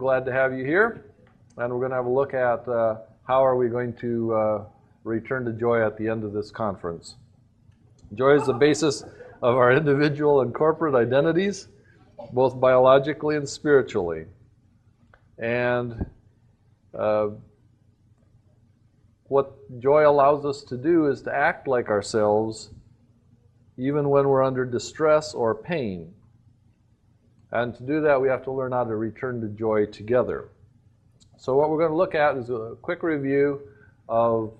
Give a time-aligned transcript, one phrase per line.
[0.00, 1.04] Glad to have you here.
[1.58, 4.64] And we're going to have a look at uh, how are we going to uh,
[5.04, 7.16] return to joy at the end of this conference.
[8.14, 9.02] Joy is the basis
[9.42, 11.68] of our individual and corporate identities,
[12.32, 14.24] both biologically and spiritually.
[15.36, 16.06] And
[16.98, 17.28] uh,
[19.24, 22.70] what joy allows us to do is to act like ourselves
[23.76, 26.14] even when we're under distress or pain.
[27.52, 30.48] And to do that, we have to learn how to return to joy together.
[31.36, 33.62] So, what we're going to look at is a quick review
[34.08, 34.52] of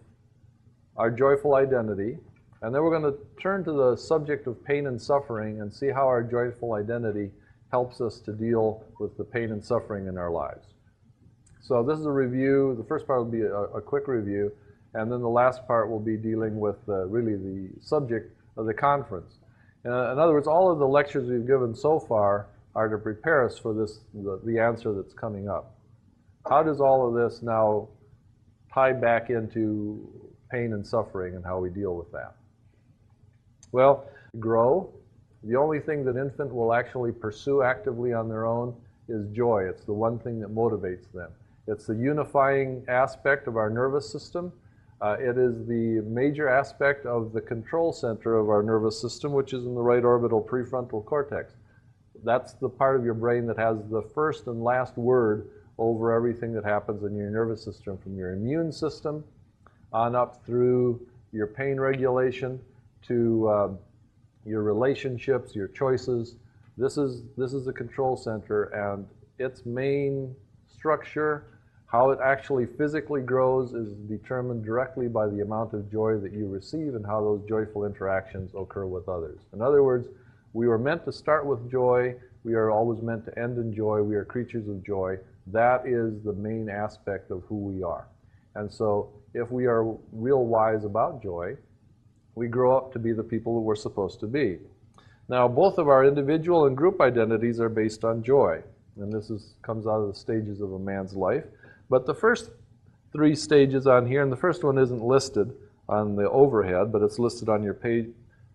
[0.97, 2.19] our joyful identity.
[2.63, 5.89] And then we're going to turn to the subject of pain and suffering and see
[5.89, 7.31] how our joyful identity
[7.71, 10.67] helps us to deal with the pain and suffering in our lives.
[11.61, 12.75] So, this is a review.
[12.77, 14.51] The first part will be a, a quick review,
[14.95, 18.75] and then the last part will be dealing with uh, really the subject of the
[18.75, 19.39] conference.
[19.87, 23.45] Uh, in other words, all of the lectures we've given so far are to prepare
[23.45, 25.75] us for this, the, the answer that's coming up.
[26.49, 27.89] How does all of this now
[28.73, 30.09] tie back into
[30.51, 32.35] pain and suffering and how we deal with that?
[33.73, 34.07] Well,
[34.39, 34.93] grow.
[35.45, 38.75] The only thing that infant will actually pursue actively on their own
[39.09, 39.65] is joy.
[39.69, 41.31] It's the one thing that motivates them.
[41.67, 44.53] It's the unifying aspect of our nervous system.
[45.01, 49.53] Uh, it is the major aspect of the control center of our nervous system, which
[49.53, 51.55] is in the right orbital prefrontal cortex
[52.25, 56.53] that's the part of your brain that has the first and last word over everything
[56.53, 59.25] that happens in your nervous system, from your immune system
[59.93, 61.01] on up through
[61.33, 62.61] your pain regulation
[63.07, 63.69] to uh,
[64.45, 66.37] your relationships, your choices.
[66.77, 69.07] This is this is the control center, and
[69.39, 70.35] its main
[70.69, 71.45] structure,
[71.87, 76.49] how it actually physically grows, is determined directly by the amount of joy that you
[76.49, 79.41] receive and how those joyful interactions occur with others.
[79.53, 80.09] In other words,
[80.53, 82.15] we were meant to start with joy.
[82.45, 84.03] We are always meant to end in joy.
[84.03, 85.19] We are creatures of joy.
[85.47, 88.07] That is the main aspect of who we are.
[88.55, 91.57] And so, if we are real wise about joy,
[92.35, 94.59] we grow up to be the people that we're supposed to be.
[95.29, 98.63] Now, both of our individual and group identities are based on joy.
[98.97, 101.45] And this is, comes out of the stages of a man's life.
[101.89, 102.51] But the first
[103.13, 105.55] three stages on here, and the first one isn't listed
[105.89, 108.09] on the overhead, but it's listed on your page,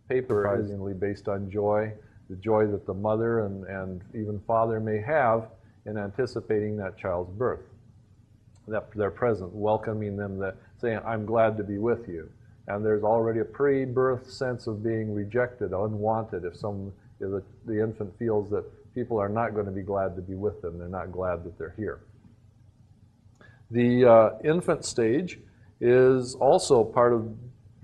[0.07, 1.91] paper surprisingly based on joy,
[2.29, 5.47] the joy that the mother and, and even father may have
[5.85, 7.61] in anticipating that child's birth.
[8.67, 12.29] That they're present, welcoming them, that saying, I'm glad to be with you.
[12.67, 17.81] And there's already a pre-birth sense of being rejected, unwanted, if some if the, the
[17.81, 20.79] infant feels that people are not going to be glad to be with them.
[20.79, 21.99] They're not glad that they're here.
[23.71, 25.39] The uh, infant stage
[25.79, 27.33] is also part of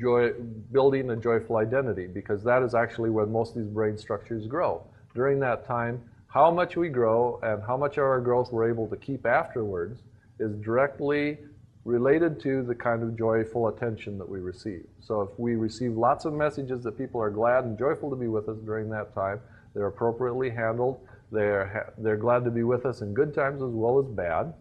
[0.02, 0.32] joy,
[0.72, 4.84] building a joyful identity because that is actually when most of these brain structures grow.
[5.14, 8.88] During that time, how much we grow and how much of our growth we're able
[8.88, 10.02] to keep afterwards
[10.40, 11.38] is directly
[11.84, 14.86] related to the kind of joyful attention that we receive.
[15.02, 18.28] So if we receive lots of messages that people are glad and joyful to be
[18.28, 19.40] with us during that time,
[19.74, 21.00] they're appropriately handled,
[21.32, 24.54] they're, they're glad to be with us in good times as well as bad,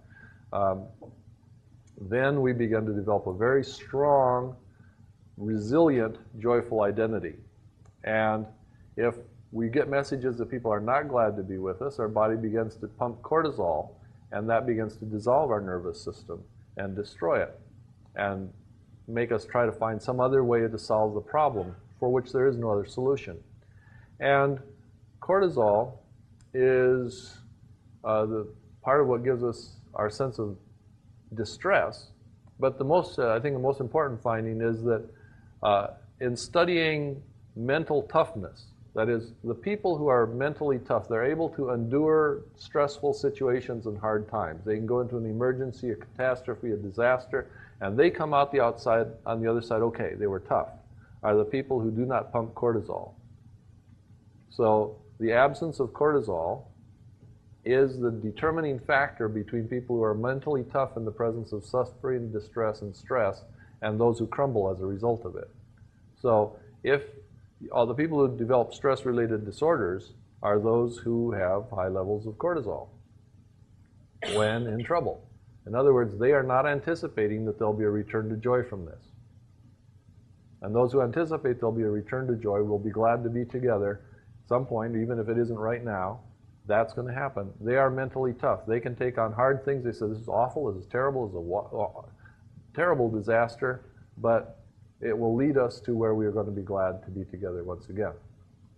[0.53, 0.85] um,
[2.01, 4.57] then we begin to develop a very strong
[5.41, 7.35] resilient, joyful identity.
[8.05, 8.47] And
[8.97, 9.15] if
[9.53, 12.77] we get messages that people are not glad to be with us, our body begins
[12.77, 13.91] to pump cortisol,
[14.33, 16.45] and that begins to dissolve our nervous system
[16.77, 17.59] and destroy it
[18.15, 18.53] and
[19.09, 22.47] make us try to find some other way to solve the problem for which there
[22.47, 23.37] is no other solution.
[24.21, 24.61] And
[25.21, 25.95] cortisol
[26.55, 27.39] is
[28.05, 28.47] uh, the
[28.83, 30.57] part of what gives us our sense of
[31.35, 32.09] distress.
[32.59, 35.09] But the most, uh, I think, the most important finding is that
[35.63, 35.89] uh,
[36.21, 37.23] in studying
[37.57, 43.15] mental toughness, that is, the people who are mentally tough, they're able to endure stressful
[43.15, 44.65] situations and hard times.
[44.65, 47.47] They can go into an emergency, a catastrophe, a disaster,
[47.81, 50.69] and they come out the outside on the other side, okay, they were tough,
[51.23, 53.13] are the people who do not pump cortisol.
[54.51, 56.65] So the absence of cortisol
[57.65, 62.33] is the determining factor between people who are mentally tough in the presence of suffering,
[62.33, 63.43] distress, and stress
[63.83, 65.51] and those who crumble as a result of it.
[66.21, 67.03] So if
[67.73, 70.13] all the people who develop stress-related disorders
[70.43, 72.89] are those who have high levels of cortisol
[74.35, 75.27] when in trouble.
[75.67, 78.87] In other words, they are not anticipating that there'll be a return to joy from
[78.87, 79.03] this.
[80.63, 83.45] And those who anticipate there'll be a return to joy will be glad to be
[83.45, 84.03] together
[84.43, 86.21] at some point, even if it isn't right now.
[86.67, 87.51] That's going to happen.
[87.61, 88.67] They are mentally tough.
[88.67, 89.85] They can take on hard things.
[89.85, 90.73] They say, This is awful.
[90.73, 91.27] This is terrible.
[91.27, 92.20] This is a
[92.75, 93.83] terrible disaster,
[94.19, 94.61] but
[95.01, 97.65] it will lead us to where we are going to be glad to be together
[97.65, 98.13] once again.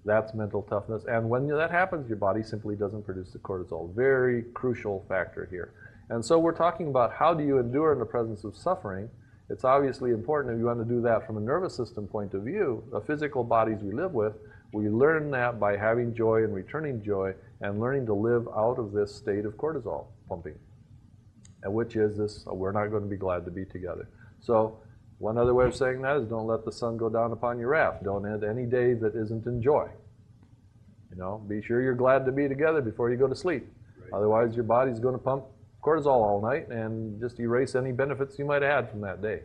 [0.05, 1.05] That's mental toughness.
[1.09, 3.95] And when that happens, your body simply doesn't produce the cortisol.
[3.95, 5.75] Very crucial factor here.
[6.11, 9.09] And so we're talking about how do you endure in the presence of suffering.
[9.49, 12.43] It's obviously important if you want to do that from a nervous system point of
[12.43, 14.35] view, the physical bodies we live with,
[14.73, 18.93] we learn that by having joy and returning joy and learning to live out of
[18.93, 20.59] this state of cortisol pumping,
[21.63, 24.09] and which is this we're not going to be glad to be together.
[24.41, 24.79] So,
[25.19, 27.69] one other way of saying that is don't let the sun go down upon your
[27.69, 28.03] wrath.
[28.03, 29.89] Don't end any day that isn't in joy.
[31.11, 33.67] You know, be sure you're glad to be together before you go to sleep.
[34.01, 34.13] Right.
[34.15, 35.45] Otherwise, your body's going to pump
[35.83, 39.43] cortisol all night and just erase any benefits you might have had from that day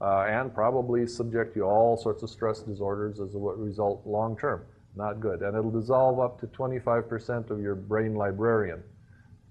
[0.00, 4.36] uh, and probably subject you to all sorts of stress disorders as a result long
[4.36, 4.64] term.
[4.96, 5.42] Not good.
[5.42, 8.82] And it'll dissolve up to 25% of your brain librarian.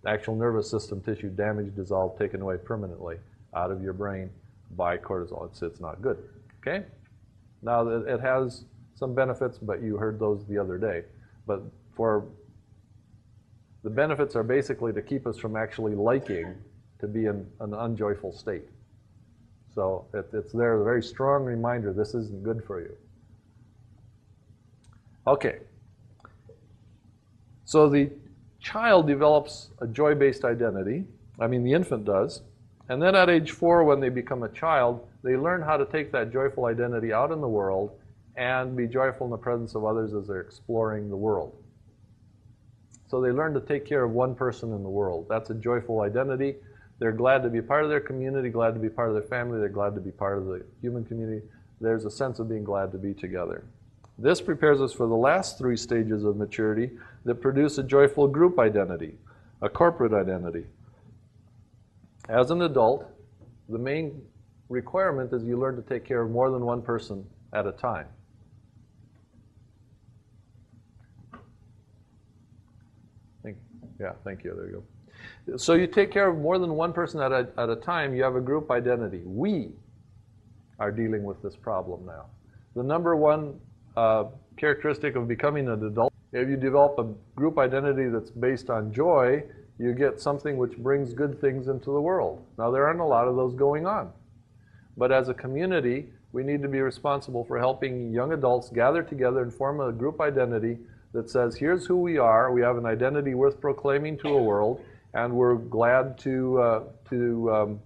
[0.05, 3.17] Actual nervous system tissue damage, dissolved, taken away permanently
[3.55, 4.29] out of your brain
[4.75, 5.49] by cortisol.
[5.49, 6.17] It's, it's not good.
[6.61, 6.85] Okay?
[7.61, 8.65] Now, it has
[8.95, 11.03] some benefits, but you heard those the other day.
[11.45, 11.61] But
[11.95, 12.25] for
[13.83, 16.53] the benefits are basically to keep us from actually liking
[16.99, 18.67] to be in an unjoyful state.
[19.73, 22.95] So it, it's there, a very strong reminder this isn't good for you.
[25.27, 25.59] Okay.
[27.65, 28.09] So the
[28.59, 31.05] child develops a joy based identity.
[31.39, 32.41] I mean, the infant does.
[32.89, 36.11] And then at age four, when they become a child, they learn how to take
[36.13, 37.99] that joyful identity out in the world
[38.35, 41.55] and be joyful in the presence of others as they're exploring the world.
[43.09, 45.27] So they learn to take care of one person in the world.
[45.29, 46.55] That's a joyful identity.
[46.99, 49.59] They're glad to be part of their community, glad to be part of their family,
[49.59, 51.45] they're glad to be part of the human community.
[51.79, 53.65] There's a sense of being glad to be together.
[54.19, 56.91] This prepares us for the last three stages of maturity
[57.25, 59.15] that produce a joyful group identity,
[59.61, 60.65] a corporate identity.
[62.27, 63.05] As an adult,
[63.69, 64.21] the main
[64.69, 68.07] requirement is you learn to take care of more than one person at a time.
[73.99, 74.53] yeah, thank you.
[74.55, 74.83] There you
[75.47, 75.57] go.
[75.57, 78.23] So you take care of more than one person at a, at a time, you
[78.23, 79.21] have a group identity.
[79.25, 79.71] We
[80.79, 82.25] are dealing with this problem now.
[82.75, 83.59] The number one
[84.57, 89.43] characteristic of becoming an adult, if you develop a group identity that's based on joy,
[89.79, 92.43] you get something which brings good things into the world.
[92.57, 94.11] Now, there aren't a lot of those going on.
[94.97, 99.41] But as a community, we need to be responsible for helping young adults gather together
[99.43, 100.77] and form a group identity
[101.13, 104.81] that says, here's who we are, we have an identity worth proclaiming to a world,
[105.13, 107.79] and we're glad to, uh, to um,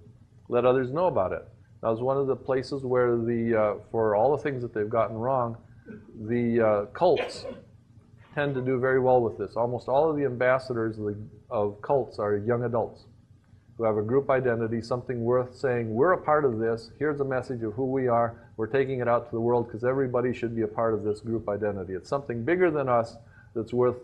[0.50, 1.46] let others know about it.
[1.82, 4.90] That was one of the places where the, uh, for all the things that they've
[4.90, 5.58] gotten wrong,
[6.28, 7.46] the uh, cults
[8.34, 9.56] tend to do very well with this.
[9.56, 11.18] Almost all of the ambassadors of, the,
[11.50, 13.06] of cults are young adults
[13.78, 17.26] who have a group identity, something worth saying, we're a part of this, here's a
[17.26, 20.56] message of who we are, we're taking it out to the world because everybody should
[20.56, 21.94] be a part of this group identity.
[21.94, 23.18] It's something bigger than us
[23.56, 23.98] that's worth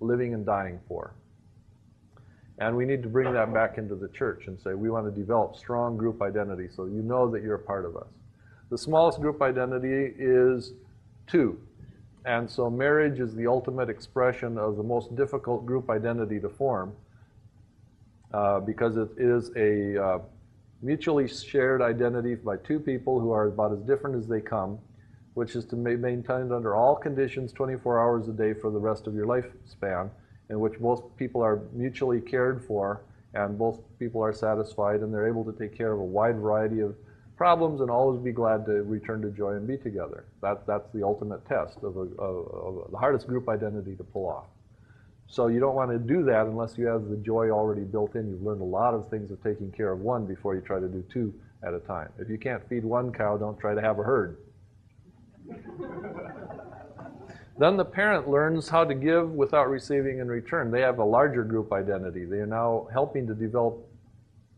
[0.00, 1.14] living and dying for.
[2.58, 5.12] And we need to bring that back into the church and say we want to
[5.12, 8.08] develop strong group identity so you know that you're a part of us.
[8.70, 10.72] The smallest group identity is
[11.26, 11.58] two.
[12.24, 16.94] And so marriage is the ultimate expression of the most difficult group identity to form
[18.32, 20.18] uh, because it is a uh,
[20.80, 24.78] mutually shared identity by two people who are about as different as they come,
[25.34, 29.06] which is to be maintained under all conditions 24 hours a day for the rest
[29.06, 30.10] of your lifespan
[30.50, 33.02] in which both people are mutually cared for
[33.34, 36.80] and both people are satisfied and they're able to take care of a wide variety
[36.80, 36.94] of
[37.42, 40.26] problems and always be glad to return to joy and be together.
[40.42, 44.28] That, that's the ultimate test of, a, of, of the hardest group identity to pull
[44.28, 44.44] off.
[45.26, 48.30] So you don't want to do that unless you have the joy already built in.
[48.30, 50.86] You've learned a lot of things of taking care of one before you try to
[50.86, 51.34] do two
[51.66, 52.10] at a time.
[52.16, 54.36] If you can't feed one cow, don't try to have a herd.
[57.58, 60.70] Then the parent learns how to give without receiving in return.
[60.70, 62.24] They have a larger group identity.
[62.24, 63.86] They are now helping to develop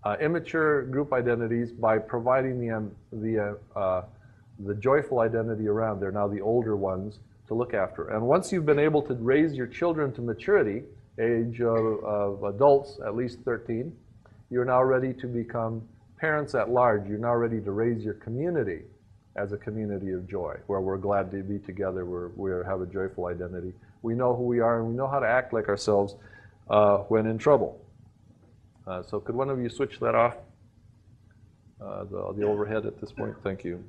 [0.05, 4.03] uh, immature group identities by providing the, um, the, uh,
[4.61, 6.01] the joyful identity around.
[6.01, 7.19] They're now the older ones
[7.49, 8.09] to look after.
[8.09, 10.83] And once you've been able to raise your children to maturity,
[11.19, 13.95] age of, of adults, at least 13,
[14.51, 15.83] you're now ready to become
[16.19, 17.09] parents at large.
[17.09, 18.83] You're now ready to raise your community
[19.37, 22.87] as a community of joy, where we're glad to be together, we're, we have a
[22.87, 23.73] joyful identity.
[24.03, 26.15] We know who we are, and we know how to act like ourselves
[26.71, 27.84] uh, when in trouble.
[28.87, 30.37] Uh, so could one of you switch that off,
[31.81, 33.35] uh, the, the overhead at this point?
[33.43, 33.83] Thank you.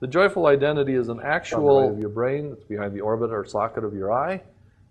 [0.00, 2.52] The joyful identity is an actual of your brain.
[2.52, 4.42] It's behind the orbit or socket of your eye.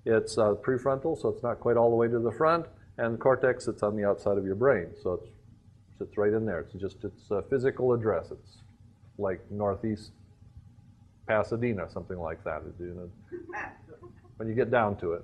[0.05, 2.65] It's uh, prefrontal, so it's not quite all the way to the front,
[2.97, 5.21] and the cortex, it's on the outside of your brain, so it
[5.97, 6.61] sits right in there.
[6.61, 8.31] It's just its physical address.
[8.31, 8.57] It's
[9.17, 10.11] like northeast
[11.27, 12.63] Pasadena, something like that.
[14.37, 15.23] When you get down to it.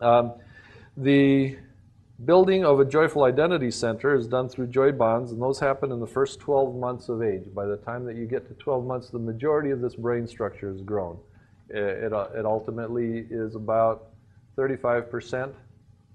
[0.00, 0.34] Um,
[0.96, 1.56] the
[2.24, 6.00] building of a joyful identity center is done through joy bonds, and those happen in
[6.00, 7.44] the first 12 months of age.
[7.54, 10.70] By the time that you get to 12 months, the majority of this brain structure
[10.70, 11.18] is grown.
[11.70, 14.10] It, it, it ultimately is about
[14.56, 15.52] 35%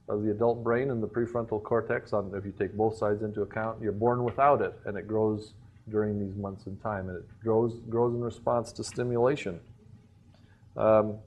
[0.07, 2.13] of the adult brain in the prefrontal cortex.
[2.13, 5.53] On, if you take both sides into account, you're born without it, and it grows
[5.89, 9.59] during these months in time, and it grows grows in response to stimulation.
[10.77, 11.17] Um,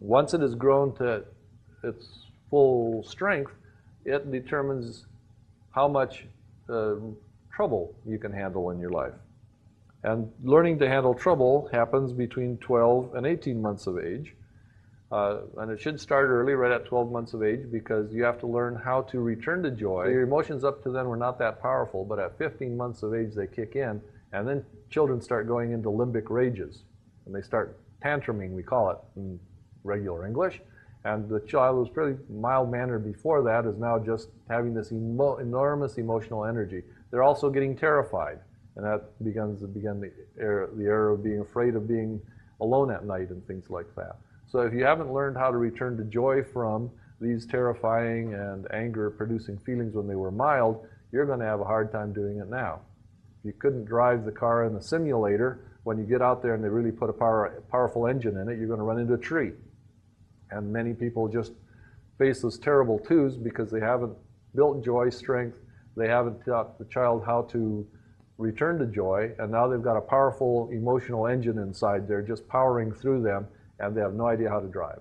[0.00, 1.24] once it has grown to
[1.82, 2.06] its
[2.50, 3.52] full strength,
[4.08, 5.06] it determines
[5.70, 6.26] how much
[6.68, 6.94] uh,
[7.54, 9.14] trouble you can handle in your life.
[10.04, 14.34] And learning to handle trouble happens between 12 and 18 months of age.
[15.10, 18.38] Uh, and it should start early, right at 12 months of age, because you have
[18.40, 20.06] to learn how to return to joy.
[20.08, 23.34] Your emotions up to then were not that powerful, but at 15 months of age,
[23.34, 24.00] they kick in,
[24.32, 26.82] and then children start going into limbic rages.
[27.24, 29.40] And they start tantruming, we call it in
[29.82, 30.60] regular English.
[31.04, 34.92] And the child who was pretty mild mannered before that is now just having this
[34.92, 36.82] emo- enormous emotional energy.
[37.10, 38.40] They're also getting terrified,
[38.76, 42.20] and that begins to begin the era, the era of being afraid of being
[42.60, 44.16] alone at night and things like that.
[44.46, 46.90] So if you haven't learned how to return to joy from
[47.20, 51.64] these terrifying and anger producing feelings when they were mild, you're going to have a
[51.64, 52.80] hard time doing it now.
[53.40, 56.62] If you couldn't drive the car in the simulator, when you get out there and
[56.62, 59.18] they really put a power, powerful engine in it, you're going to run into a
[59.18, 59.52] tree.
[60.50, 61.52] And many people just
[62.18, 64.16] face those terrible twos because they haven't
[64.54, 65.58] built joy strength,
[65.96, 67.86] they haven't taught the child how to
[68.38, 72.92] return to joy, and now they've got a powerful emotional engine inside there just powering
[72.92, 73.46] through them
[73.80, 75.00] and they have no idea how to drive.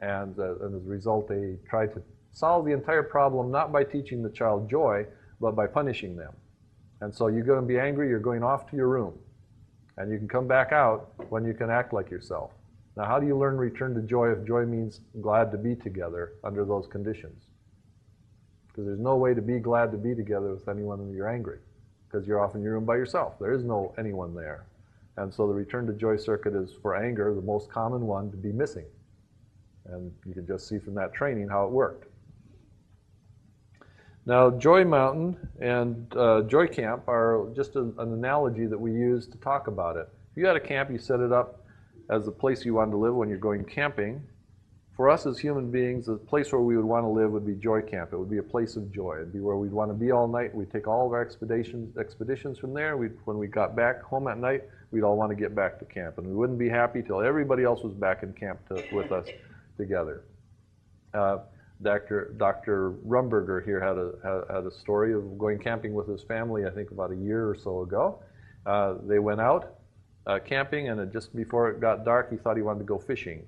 [0.00, 3.84] And, uh, and as a result, they try to solve the entire problem not by
[3.84, 5.06] teaching the child joy,
[5.40, 6.32] but by punishing them.
[7.00, 9.18] And so you're going to be angry, you're going off to your room.
[9.96, 12.50] And you can come back out when you can act like yourself.
[12.96, 16.34] Now, how do you learn return to joy if joy means glad to be together
[16.44, 17.44] under those conditions?
[18.68, 21.58] Because there's no way to be glad to be together with anyone when you're angry,
[22.06, 23.38] because you're off in your room by yourself.
[23.40, 24.66] There is no anyone there.
[25.16, 28.36] And so the return to joy circuit is for anger, the most common one to
[28.36, 28.86] be missing.
[29.86, 32.08] And you can just see from that training how it worked.
[34.26, 39.26] Now, Joy Mountain and uh, Joy Camp are just a, an analogy that we use
[39.26, 40.08] to talk about it.
[40.30, 41.63] If you had a camp, you set it up
[42.10, 44.22] as the place you want to live when you're going camping.
[44.96, 47.54] For us as human beings, the place where we would want to live would be
[47.54, 48.12] Joy Camp.
[48.12, 49.16] It would be a place of joy.
[49.16, 50.54] It'd be where we'd want to be all night.
[50.54, 52.96] We'd take all of our expeditions expeditions from there.
[52.96, 55.84] We'd, when we got back home at night, we'd all want to get back to
[55.84, 56.18] camp.
[56.18, 59.26] And we wouldn't be happy till everybody else was back in camp to, with us
[59.76, 60.22] together.
[61.12, 61.38] Uh,
[61.82, 62.32] Dr.
[62.36, 62.92] Dr.
[63.04, 66.92] Rumberger here had a, had a story of going camping with his family, I think
[66.92, 68.22] about a year or so ago.
[68.64, 69.74] Uh, they went out
[70.26, 73.44] uh, camping, and just before it got dark, he thought he wanted to go fishing.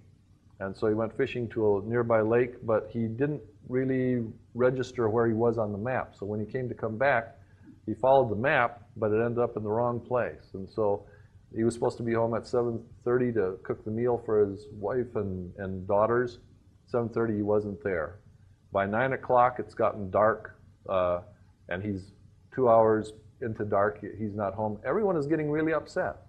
[0.60, 5.26] And so he went fishing to a nearby lake, but he didn't really register where
[5.26, 6.14] he was on the map.
[6.18, 7.36] So when he came to come back,
[7.84, 10.50] he followed the map, but it ended up in the wrong place.
[10.54, 11.06] And so
[11.54, 15.14] he was supposed to be home at 7.30 to cook the meal for his wife
[15.14, 16.38] and, and daughters.
[16.92, 18.20] 7.30, he wasn't there.
[18.72, 21.20] By 9 o'clock, it's gotten dark, uh,
[21.68, 22.12] and he's
[22.54, 24.00] two hours into dark.
[24.00, 24.78] He's not home.
[24.84, 26.25] Everyone is getting really upset.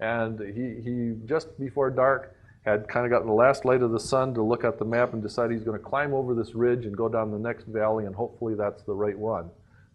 [0.00, 4.00] And he, he just before dark, had kind of gotten the last light of the
[4.00, 6.84] sun to look at the map and decide he's going to climb over this ridge
[6.84, 9.48] and go down the next valley, and hopefully that's the right one.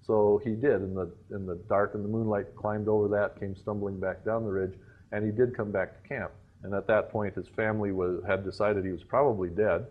[0.05, 3.55] So he did in the in the dark and the moonlight, climbed over that, came
[3.55, 4.74] stumbling back down the ridge,
[5.12, 6.31] and he did come back to camp.
[6.63, 9.86] And at that point, his family was, had decided he was probably dead,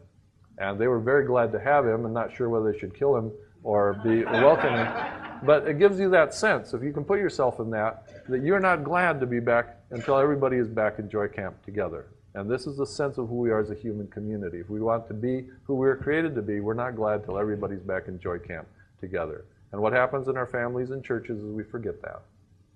[0.59, 3.17] and they were very glad to have him, and not sure whether they should kill
[3.17, 3.31] him
[3.63, 4.87] or be welcoming.
[4.87, 5.43] him.
[5.45, 8.61] But it gives you that sense, if you can put yourself in that, that you're
[8.61, 12.07] not glad to be back until everybody is back in Joy Camp together.
[12.35, 14.59] And this is the sense of who we are as a human community.
[14.59, 17.39] If we want to be who we were created to be, we're not glad till
[17.39, 18.67] everybody's back in Joy Camp
[19.01, 19.45] together.
[19.71, 22.23] And what happens in our families and churches is we forget that.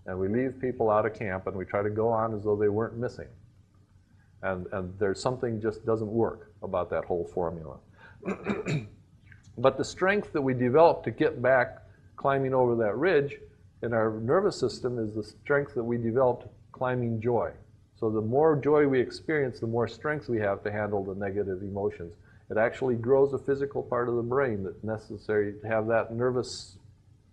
[0.05, 2.55] And we leave people out of camp and we try to go on as though
[2.55, 3.29] they weren't missing.
[4.43, 7.79] And, and there's something just doesn't work about that whole formula.
[9.59, 11.79] but the strength that we develop to get back
[12.17, 13.37] climbing over that ridge
[13.83, 17.53] in our nervous system is the strength that we developed climbing joy.
[17.99, 21.63] So the more joy we experience, the more strength we have to handle the negative
[21.63, 22.15] emotions.
[22.51, 26.77] It actually grows a physical part of the brain that's necessary to have that nervous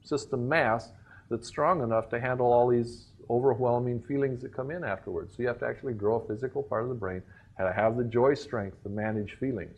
[0.04, 0.90] system mass
[1.30, 5.36] that's strong enough to handle all these overwhelming feelings that come in afterwards.
[5.36, 7.22] So you have to actually grow a physical part of the brain
[7.58, 9.78] and have the joy strength to manage feelings.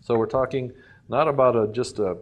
[0.00, 0.72] So we're talking
[1.08, 2.16] not about a, just a,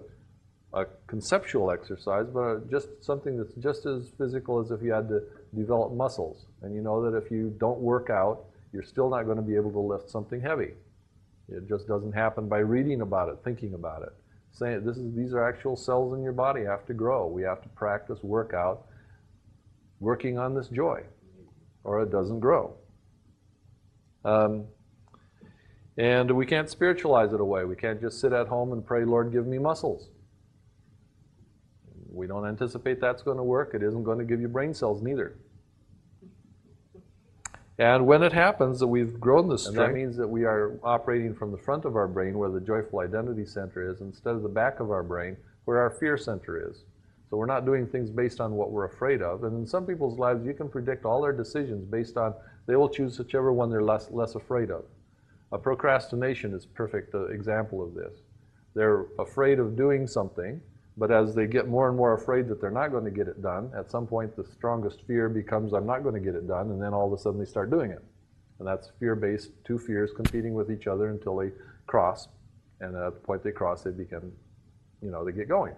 [0.73, 5.09] a conceptual exercise, but a, just something that's just as physical as if you had
[5.09, 5.23] to
[5.55, 6.47] develop muscles.
[6.63, 9.57] And you know that if you don't work out, you're still not going to be
[9.57, 10.73] able to lift something heavy.
[11.49, 14.13] It just doesn't happen by reading about it, thinking about it.
[14.53, 17.27] Saying this is these are actual cells in your body have to grow.
[17.27, 18.87] We have to practice, work out,
[20.01, 21.03] working on this joy,
[21.85, 22.75] or it doesn't grow.
[24.25, 24.65] Um,
[25.97, 27.65] and we can't spiritualize it away.
[27.65, 30.09] We can't just sit at home and pray, Lord, give me muscles.
[32.19, 33.73] We don't anticipate that's going to work.
[33.75, 35.37] It isn't going to give you brain cells neither.
[37.79, 41.33] And when it happens that we've grown this strength, that means that we are operating
[41.33, 44.49] from the front of our brain where the joyful identity center is instead of the
[44.49, 46.85] back of our brain where our fear center is.
[47.31, 49.45] So we're not doing things based on what we're afraid of.
[49.45, 52.35] And in some people's lives, you can predict all their decisions based on
[52.67, 54.85] they will choose whichever one they're less, less afraid of.
[55.53, 58.13] A procrastination is a perfect uh, example of this.
[58.75, 60.61] They're afraid of doing something,
[60.99, 63.41] but as they get more and more afraid that they're not going to get it
[63.41, 66.71] done, at some point the strongest fear becomes, I'm not going to get it done,
[66.71, 68.03] and then all of a sudden they start doing it.
[68.59, 71.53] And that's fear based, two fears competing with each other until they
[71.87, 72.27] cross.
[72.81, 74.33] And at the point they cross, they begin,
[75.01, 75.75] you know, they get going.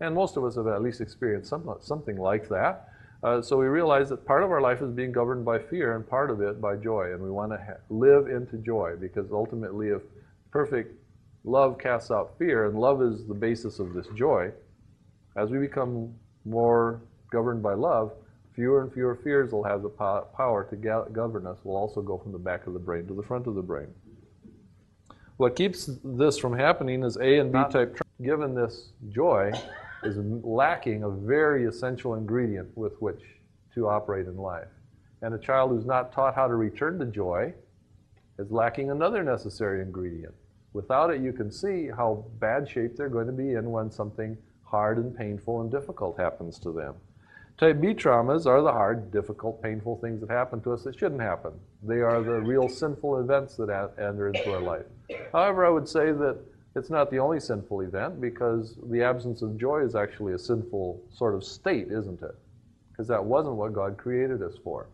[0.00, 2.88] And most of us have at least experienced some, something like that.
[3.22, 6.08] Uh, so we realize that part of our life is being governed by fear and
[6.08, 7.12] part of it by joy.
[7.12, 10.02] And we want to ha- live into joy because ultimately, if
[10.50, 10.94] perfect
[11.44, 14.50] love casts out fear, and love is the basis of this joy,
[15.36, 16.14] as we become
[16.44, 18.12] more governed by love,
[18.54, 22.02] fewer and fewer fears will have the po- power to ga- govern us, will also
[22.02, 23.88] go from the back of the brain to the front of the brain.
[25.36, 27.98] What keeps this from happening is A and B type.
[28.20, 29.52] Given this joy,
[30.02, 33.22] is lacking a very essential ingredient with which
[33.74, 34.68] to operate in life.
[35.22, 37.52] And a child who's not taught how to return to joy
[38.38, 40.34] is lacking another necessary ingredient.
[40.78, 44.38] Without it, you can see how bad shape they're going to be in when something
[44.62, 46.94] hard and painful and difficult happens to them.
[47.58, 51.20] Type B traumas are the hard, difficult, painful things that happen to us that shouldn't
[51.20, 51.50] happen.
[51.82, 53.68] They are the real sinful events that
[53.98, 54.86] enter into our life.
[55.32, 56.38] However, I would say that
[56.76, 61.02] it's not the only sinful event because the absence of joy is actually a sinful
[61.12, 62.36] sort of state, isn't it?
[62.92, 64.86] Because that wasn't what God created us for.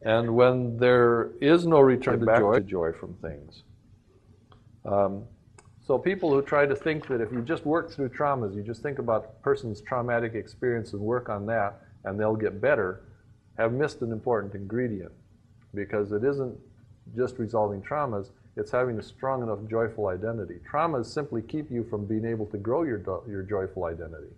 [0.00, 3.62] And when there is no return to joy, to joy from things.
[4.84, 5.24] Um,
[5.86, 8.82] so people who try to think that if you just work through traumas, you just
[8.82, 13.02] think about a person's traumatic experience and work on that, and they'll get better,
[13.58, 15.12] have missed an important ingredient.
[15.74, 16.56] Because it isn't
[17.16, 20.54] just resolving traumas, it's having a strong enough joyful identity.
[20.70, 24.32] Traumas simply keep you from being able to grow your, your joyful identity.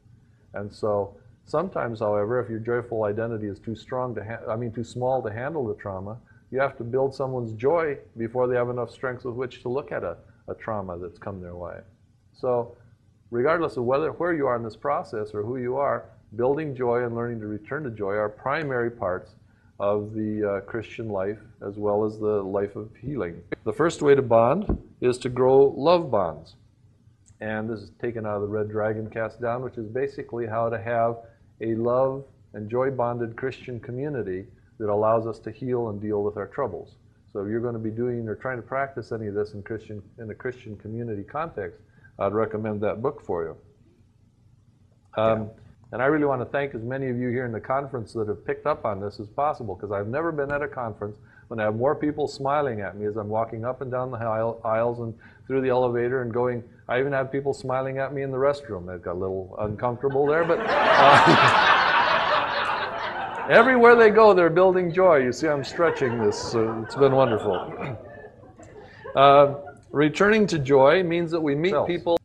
[0.54, 4.72] And so sometimes, however, if your joyful identity is too strong to, ha- I mean,
[4.72, 6.18] too small to handle the trauma,
[6.50, 9.92] you have to build someone's joy before they have enough strength with which to look
[9.92, 10.16] at a,
[10.48, 11.78] a trauma that's come their way.
[12.32, 12.76] So,
[13.30, 17.04] regardless of whether where you are in this process or who you are, building joy
[17.04, 19.34] and learning to return to joy are primary parts
[19.78, 23.42] of the uh, Christian life as well as the life of healing.
[23.64, 26.54] The first way to bond is to grow love bonds.
[27.40, 30.70] And this is taken out of the Red Dragon Cast Down, which is basically how
[30.70, 31.18] to have
[31.60, 34.46] a love and joy bonded Christian community
[34.78, 36.96] that allows us to heal and deal with our troubles.
[37.36, 39.62] So if you're going to be doing or trying to practice any of this in
[39.62, 41.78] Christian in a Christian community context,
[42.18, 45.22] I'd recommend that book for you.
[45.22, 45.48] Um, yeah.
[45.92, 48.28] And I really want to thank as many of you here in the conference that
[48.28, 51.18] have picked up on this as possible, because I've never been at a conference
[51.48, 54.16] when I have more people smiling at me as I'm walking up and down the
[54.16, 55.12] aisles and
[55.46, 56.64] through the elevator and going.
[56.88, 58.88] I even have people smiling at me in the restroom.
[58.94, 61.72] It got a little uncomfortable there, but uh,
[63.50, 65.18] everywhere they go, they're building joy.
[65.18, 66.38] You see, I'm stretching this.
[66.38, 67.98] So it's been wonderful.
[69.14, 69.54] Uh,
[69.92, 72.18] returning to joy means that we meet people.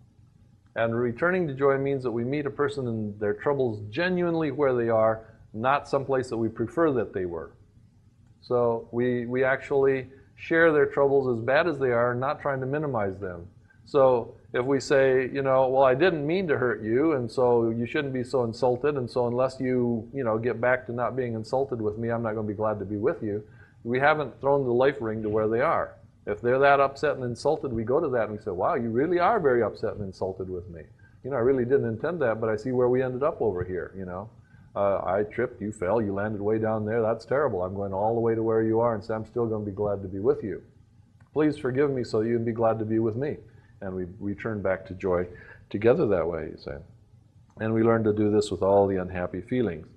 [0.75, 4.75] And returning to joy means that we meet a person in their troubles genuinely where
[4.75, 5.21] they are,
[5.53, 7.53] not someplace that we prefer that they were.
[8.41, 12.65] So we, we actually share their troubles as bad as they are, not trying to
[12.65, 13.47] minimize them.
[13.85, 17.69] So if we say, you know, well, I didn't mean to hurt you, and so
[17.69, 21.15] you shouldn't be so insulted, and so unless you, you know, get back to not
[21.15, 23.43] being insulted with me, I'm not going to be glad to be with you.
[23.83, 25.95] We haven't thrown the life ring to where they are.
[26.27, 28.89] If they're that upset and insulted, we go to that and we say, wow, you
[28.89, 30.83] really are very upset and insulted with me.
[31.23, 33.63] You know, I really didn't intend that, but I see where we ended up over
[33.63, 34.29] here, you know.
[34.75, 37.01] Uh, I tripped, you fell, you landed way down there.
[37.01, 37.63] That's terrible.
[37.63, 39.69] I'm going all the way to where you are and say, I'm still going to
[39.69, 40.61] be glad to be with you.
[41.33, 43.37] Please forgive me so you can be glad to be with me.
[43.81, 45.27] And we return back to joy
[45.69, 46.77] together that way, you say.
[47.59, 49.87] And we learn to do this with all the unhappy feelings.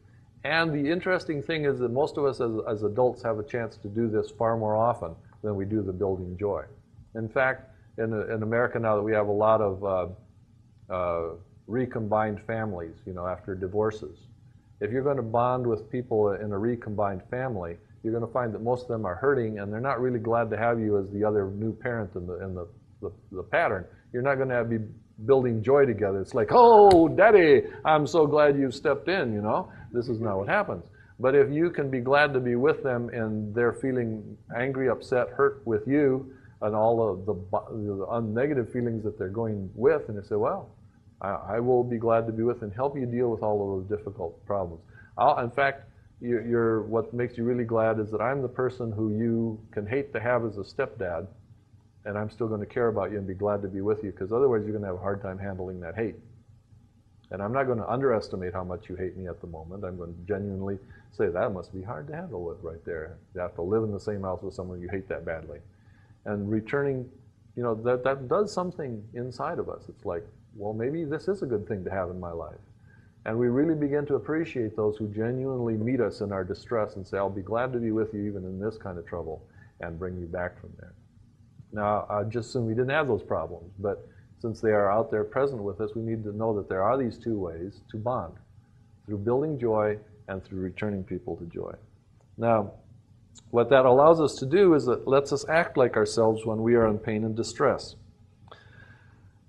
[0.45, 3.77] And the interesting thing is that most of us as, as adults have a chance
[3.79, 6.65] to do this far more often than we do the building joy.
[7.15, 11.35] In fact, in, in America now that we have a lot of uh, uh,
[11.67, 14.19] recombined families, you know, after divorces,
[14.81, 18.53] If you're going to bond with people in a recombined family, you're going to find
[18.53, 21.11] that most of them are hurting and they're not really glad to have you as
[21.11, 22.67] the other new parent in the, in the,
[23.05, 23.85] the, the pattern.
[24.13, 24.79] You're not going to be
[25.27, 26.21] building joy together.
[26.21, 29.71] It's like, oh, daddy, I'm so glad you've stepped in, you know.
[29.93, 30.85] This is not what happens.
[31.21, 35.29] But if you can be glad to be with them and they're feeling angry, upset,
[35.29, 40.19] hurt with you, and all of the, the negative feelings that they're going with, and
[40.19, 40.71] they say, well,
[41.21, 43.89] I, I, will be glad to be with and help you deal with all of
[43.89, 44.83] those difficult problems.
[45.19, 45.85] I'll, in fact,
[46.21, 49.87] you're, you're, what makes you really glad is that I'm the person who you can
[49.87, 51.27] hate to have as a stepdad,
[52.05, 54.11] and I'm still going to care about you and be glad to be with you,
[54.11, 56.17] because otherwise you're going to have a hard time handling that hate.
[57.31, 59.85] And I'm not going to underestimate how much you hate me at the moment.
[59.85, 60.79] I'm going to genuinely
[61.13, 63.17] say that must be hard to handle with right there.
[63.35, 65.59] You have to live in the same house with someone you hate that badly.
[66.27, 67.09] And returning,
[67.57, 69.85] you know, that, that does something inside of us.
[69.89, 72.61] It's like, well, maybe this is a good thing to have in my life.
[73.27, 77.07] And we really begin to appreciate those who genuinely meet us in our distress and
[77.07, 79.43] say, I'll be glad to be with you even in this kind of trouble
[79.81, 80.93] and bring you back from there.
[81.75, 84.09] Now, just assume we didn't have those problems, but
[84.41, 86.97] since they are out there present with us, we need to know that there are
[86.97, 88.35] these two ways to bond
[89.05, 91.75] through building joy and through returning people to joy.
[92.39, 92.73] Now,
[93.51, 96.77] what that allows us to do is it lets us act like ourselves when we
[96.77, 97.97] are in pain and distress.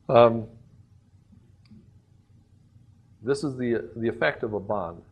[0.10, 0.48] Um,
[3.22, 5.04] this is the, the effect of a bond.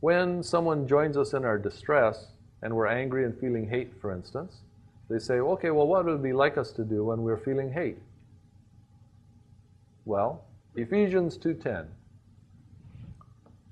[0.00, 2.28] When someone joins us in our distress
[2.62, 4.60] and we're angry and feeling hate, for instance,
[5.08, 7.72] they say, okay, well, what would it be like us to do when we're feeling
[7.72, 7.98] hate?
[10.04, 11.86] Well, Ephesians 2:10.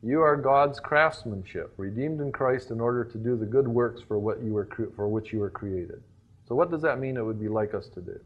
[0.02, 4.18] You are God's craftsmanship, redeemed in Christ in order to do the good works for
[4.18, 6.02] what you were for which you were created.
[6.46, 8.20] So what does that mean it would be like us to do?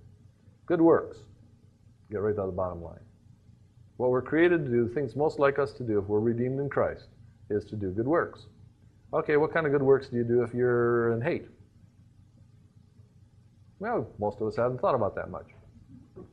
[0.66, 1.18] Good works.
[2.10, 3.00] Get right to the bottom line.
[3.96, 6.60] What we're created to do, the things most like us to do if we're redeemed
[6.60, 7.08] in Christ,
[7.50, 8.46] is to do good works.
[9.12, 11.46] Okay, what kind of good works do you do if you're in hate?
[13.80, 15.46] Well, most of us haven't thought about that much.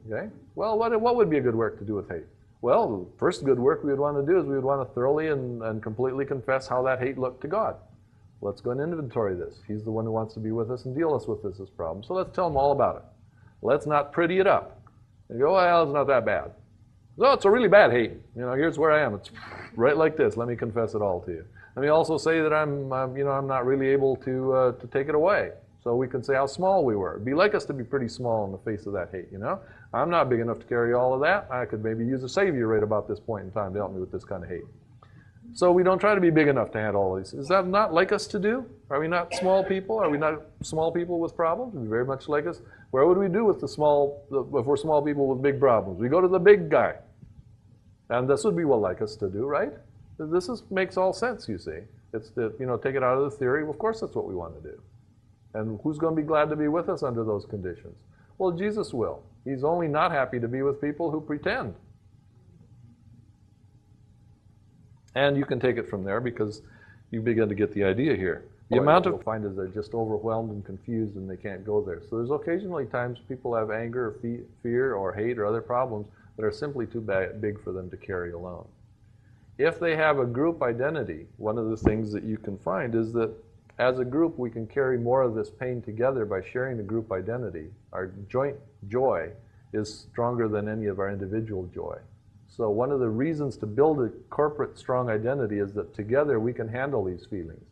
[0.10, 0.30] Okay?
[0.56, 2.26] Well, what, what would be a good work to do with hate?
[2.62, 4.94] Well, the first good work we would want to do is we would want to
[4.96, 7.76] thoroughly and, and completely confess how that hate looked to God.
[8.42, 9.56] Let's go and inventory this.
[9.68, 11.70] He's the one who wants to be with us and deal us with this, this
[11.70, 12.04] problem.
[12.04, 13.04] So let's tell him all about it.
[13.62, 14.82] Let's not pretty it up.
[15.30, 16.52] And go, well, it's not that bad.
[17.18, 18.12] No, it's a really bad hate.
[18.36, 19.16] You know, here's where I am.
[19.16, 19.32] It's
[19.76, 20.36] right like this.
[20.36, 21.46] Let me confess it all to you.
[21.76, 24.72] Let me also say that I'm, I'm you know, I'm not really able to uh,
[24.74, 25.52] to take it away.
[25.86, 27.14] So we can say how small we were.
[27.14, 29.28] It'd be like us to be pretty small in the face of that hate.
[29.32, 29.60] You know,
[29.94, 31.48] I'm not big enough to carry all of that.
[31.52, 34.00] I could maybe use a savior right about this point in time to help me
[34.00, 34.64] with this kind of hate.
[35.54, 37.36] So we don't try to be big enough to handle all these.
[37.36, 38.66] Is that not like us to do?
[38.90, 40.00] Are we not small people?
[40.00, 41.76] Are we not small people with problems?
[41.76, 42.62] Are we very much like us.
[42.90, 46.00] Where would we do with the small, if we're small people with big problems?
[46.00, 46.96] We go to the big guy.
[48.10, 49.72] And this would be what like us to do, right?
[50.18, 51.82] This is, makes all sense, you see.
[52.12, 53.70] It's the, you know, take it out of the theory.
[53.70, 54.82] Of course, that's what we want to do.
[55.56, 57.96] And who's going to be glad to be with us under those conditions?
[58.38, 59.24] Well, Jesus will.
[59.46, 61.74] He's only not happy to be with people who pretend.
[65.16, 66.62] And you can take it from there because
[67.10, 68.44] you begin to get the idea here.
[68.70, 72.02] The amount of find is they're just overwhelmed and confused and they can't go there.
[72.10, 76.44] So there's occasionally times people have anger, or fear, or hate, or other problems that
[76.44, 77.00] are simply too
[77.40, 78.68] big for them to carry alone.
[79.58, 83.14] If they have a group identity, one of the things that you can find is
[83.14, 83.32] that
[83.78, 87.12] as a group we can carry more of this pain together by sharing the group
[87.12, 87.68] identity.
[87.92, 88.56] Our joint
[88.88, 89.32] joy
[89.74, 91.98] is stronger than any of our individual joy.
[92.48, 96.54] So one of the reasons to build a corporate strong identity is that together we
[96.54, 97.66] can handle these feelings.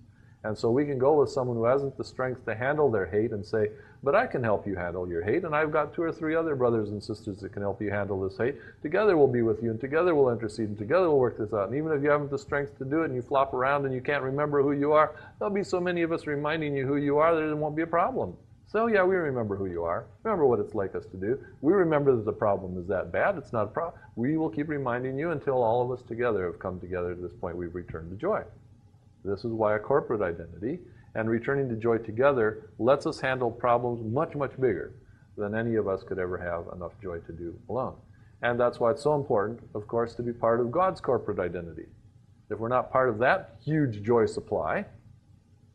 [0.43, 3.31] And so we can go with someone who hasn't the strength to handle their hate
[3.31, 3.69] and say,
[4.03, 6.55] but I can help you handle your hate, and I've got two or three other
[6.55, 8.55] brothers and sisters that can help you handle this hate.
[8.81, 11.69] Together we'll be with you, and together we'll intercede, and together we'll work this out.
[11.69, 13.93] And even if you haven't the strength to do it, and you flop around and
[13.93, 16.97] you can't remember who you are, there'll be so many of us reminding you who
[16.97, 18.35] you are that it won't be a problem.
[18.73, 20.05] So yeah, we remember who you are.
[20.23, 21.39] Remember what it's like us to do.
[21.61, 23.37] We remember that the problem is that bad.
[23.37, 24.01] It's not a problem.
[24.15, 27.33] We will keep reminding you until all of us together have come together to this
[27.33, 28.41] point we've returned to joy.
[29.23, 30.79] This is why a corporate identity
[31.15, 34.93] and returning to joy together lets us handle problems much, much bigger
[35.37, 37.95] than any of us could ever have enough joy to do alone.
[38.41, 41.85] And that's why it's so important, of course, to be part of God's corporate identity.
[42.49, 44.85] If we're not part of that huge joy supply,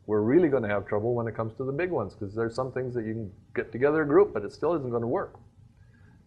[0.05, 2.55] we're really going to have trouble when it comes to the big ones because there's
[2.55, 5.07] some things that you can get together a group, but it still isn't going to
[5.07, 5.39] work.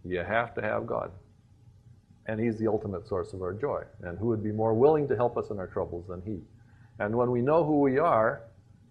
[0.05, 1.11] You have to have God.
[2.27, 3.83] And He's the ultimate source of our joy.
[4.03, 6.40] And who would be more willing to help us in our troubles than He?
[6.98, 8.42] And when we know who we are,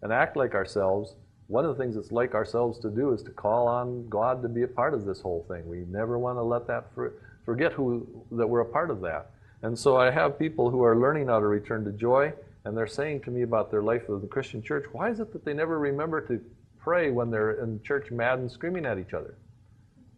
[0.01, 1.15] and act like ourselves,
[1.47, 4.49] one of the things it's like ourselves to do is to call on God to
[4.49, 5.67] be a part of this whole thing.
[5.67, 7.13] We never want to let that for,
[7.45, 9.31] forget who that we're a part of that.
[9.61, 12.33] And so I have people who are learning how to return to joy,
[12.63, 15.33] and they're saying to me about their life of the Christian church, why is it
[15.33, 16.39] that they never remember to
[16.79, 19.35] pray when they're in church mad and screaming at each other?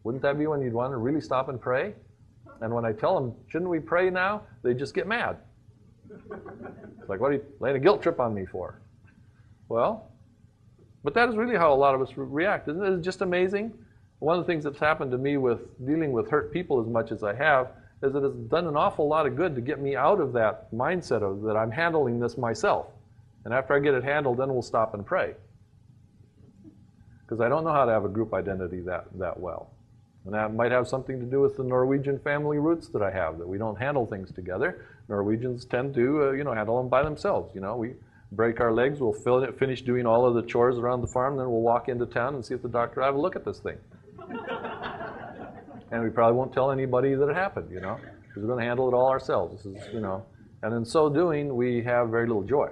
[0.03, 1.93] Wouldn't that be when you'd want to really stop and pray?
[2.61, 4.43] And when I tell them, shouldn't we pray now?
[4.61, 5.37] They just get mad.
[6.09, 8.79] It's like, what are you laying a guilt trip on me for?
[9.73, 10.05] Well,
[11.03, 12.67] but that is really how a lot of us react.
[12.67, 13.73] Isn't it just amazing?
[14.19, 17.11] One of the things that's happened to me with dealing with hurt people as much
[17.11, 17.71] as I have
[18.03, 20.71] is that it's done an awful lot of good to get me out of that
[20.71, 22.85] mindset of that I'm handling this myself.
[23.45, 25.33] And after I get it handled, then we'll stop and pray.
[27.23, 29.71] Because I don't know how to have a group identity that, that well.
[30.25, 33.39] And that might have something to do with the Norwegian family roots that I have,
[33.39, 34.85] that we don't handle things together.
[35.09, 37.55] Norwegians tend to, uh, you know, handle them by themselves.
[37.55, 37.95] You know, we
[38.35, 39.13] break our legs, we'll
[39.53, 42.45] finish doing all of the chores around the farm, then we'll walk into town and
[42.45, 43.77] see if the doctor will have a look at this thing.
[45.91, 48.65] and we probably won't tell anybody that it happened, you know, because we're going to
[48.65, 49.63] handle it all ourselves.
[49.63, 50.25] This is, you know,
[50.63, 52.69] and in so doing, we have very little joy.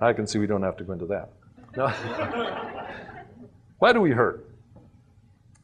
[0.00, 1.30] I can see we don't have to go into that.
[1.76, 1.88] No.
[3.78, 4.51] Why do we hurt?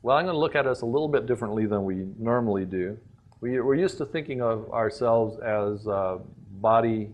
[0.02, 2.96] Well, I'm going to look at us a little bit differently than we normally do.
[3.40, 6.18] We, are used to thinking of ourselves as uh,
[6.52, 7.10] body,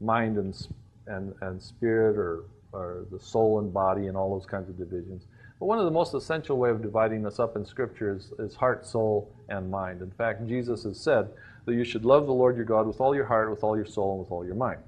[0.00, 0.68] mind, and,
[1.06, 5.24] and, and spirit, or, or the soul and body, and all those kinds of divisions.
[5.58, 8.54] But one of the most essential way of dividing us up in Scripture is, is
[8.54, 10.02] heart, soul, and mind.
[10.02, 11.30] In fact, Jesus has said
[11.64, 13.86] that you should love the Lord your God with all your heart, with all your
[13.86, 14.80] soul, and with all your mind.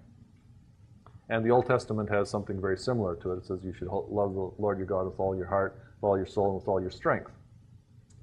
[1.31, 3.39] And the Old Testament has something very similar to it.
[3.39, 6.17] It says you should love the Lord your God with all your heart, with all
[6.19, 7.31] your soul, and with all your strength.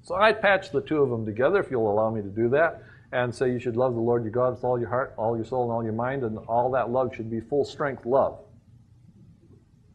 [0.06, 2.84] So I'd patch the two of them together, if you'll allow me to do that,
[3.10, 5.44] and say you should love the Lord your God with all your heart, all your
[5.44, 8.38] soul, and all your mind, and all that love should be full strength love.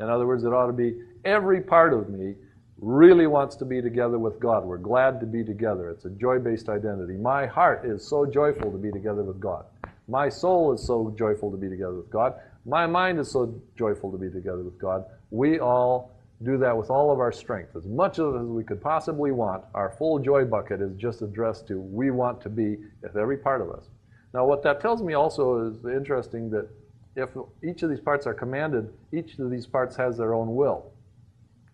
[0.01, 2.35] In other words, it ought to be every part of me
[2.77, 4.65] really wants to be together with God.
[4.65, 5.89] We're glad to be together.
[5.89, 7.13] It's a joy based identity.
[7.13, 9.63] My heart is so joyful to be together with God.
[10.09, 12.33] My soul is so joyful to be together with God.
[12.65, 15.05] My mind is so joyful to be together with God.
[15.29, 16.11] We all
[16.43, 17.75] do that with all of our strength.
[17.75, 21.79] As much as we could possibly want, our full joy bucket is just addressed to
[21.79, 23.85] we want to be with every part of us.
[24.33, 26.67] Now, what that tells me also is interesting that
[27.15, 27.29] if
[27.63, 30.91] each of these parts are commanded, each of these parts has their own will.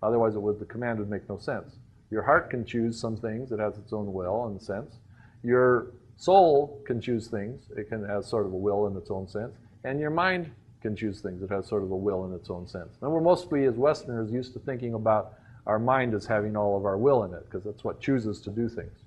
[0.02, 1.76] Otherwise, it would, the command would make no sense.
[2.10, 4.96] Your heart can choose some things, it has its own will and sense.
[5.44, 9.28] Your soul can choose things, it can have sort of a will in its own
[9.28, 9.54] sense.
[9.84, 10.52] And your mind
[10.82, 11.42] can choose things.
[11.42, 12.98] It has sort of a will in its own sense.
[13.02, 15.34] And we're mostly, as Westerners, used to thinking about
[15.66, 18.50] our mind as having all of our will in it, because that's what chooses to
[18.50, 19.00] do things.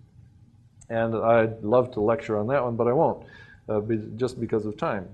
[0.89, 3.25] And I'd love to lecture on that one, but I won't,
[3.69, 5.09] uh, be, just because of time.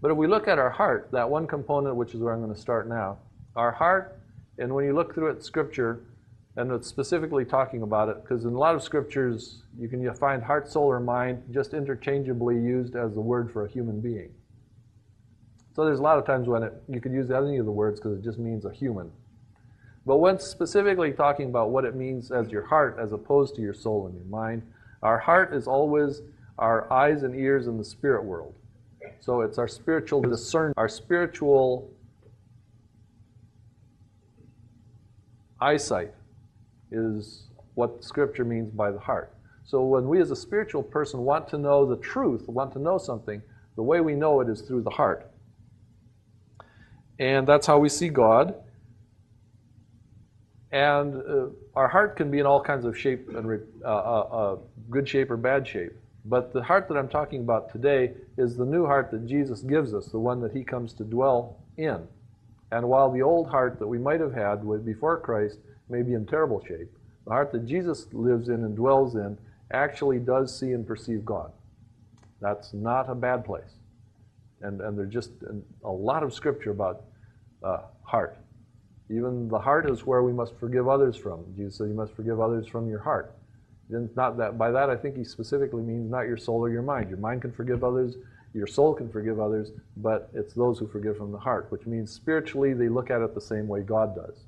[0.00, 2.54] But if we look at our heart, that one component, which is where I'm going
[2.54, 3.18] to start now,
[3.54, 4.18] our heart,
[4.58, 6.00] and when you look through it, Scripture,
[6.56, 10.42] and it's specifically talking about it, because in a lot of scriptures, you can find
[10.42, 14.30] heart, soul, or mind just interchangeably used as the word for a human being.
[15.78, 18.00] So there's a lot of times when it, you could use any of the words
[18.00, 19.12] because it just means a human.
[20.04, 23.74] But when specifically talking about what it means as your heart as opposed to your
[23.74, 24.62] soul and your mind,
[25.04, 26.20] our heart is always
[26.58, 28.56] our eyes and ears in the spirit world.
[29.20, 31.88] So it's our spiritual discern, our spiritual
[35.60, 36.12] eyesight
[36.90, 39.32] is what Scripture means by the heart.
[39.64, 42.98] So when we as a spiritual person want to know the truth, want to know
[42.98, 43.40] something,
[43.76, 45.27] the way we know it is through the heart.
[47.18, 48.54] And that's how we see God.
[50.70, 54.56] And uh, our heart can be in all kinds of shape and uh, uh, uh,
[54.90, 55.92] good shape or bad shape.
[56.24, 59.94] But the heart that I'm talking about today is the new heart that Jesus gives
[59.94, 62.06] us, the one that He comes to dwell in.
[62.70, 66.26] And while the old heart that we might have had before Christ may be in
[66.26, 66.92] terrible shape,
[67.24, 69.38] the heart that Jesus lives in and dwells in
[69.70, 71.50] actually does see and perceive God.
[72.40, 73.77] That's not a bad place.
[74.62, 75.30] And, and there's just
[75.84, 77.04] a lot of scripture about
[77.62, 78.38] uh, heart.
[79.10, 81.44] Even the heart is where we must forgive others from.
[81.56, 83.34] Jesus said you must forgive others from your heart.
[83.90, 86.82] And not that by that I think he specifically means not your soul or your
[86.82, 87.08] mind.
[87.08, 88.16] Your mind can forgive others,
[88.52, 92.10] your soul can forgive others, but it's those who forgive from the heart, which means
[92.10, 94.44] spiritually they look at it the same way God does.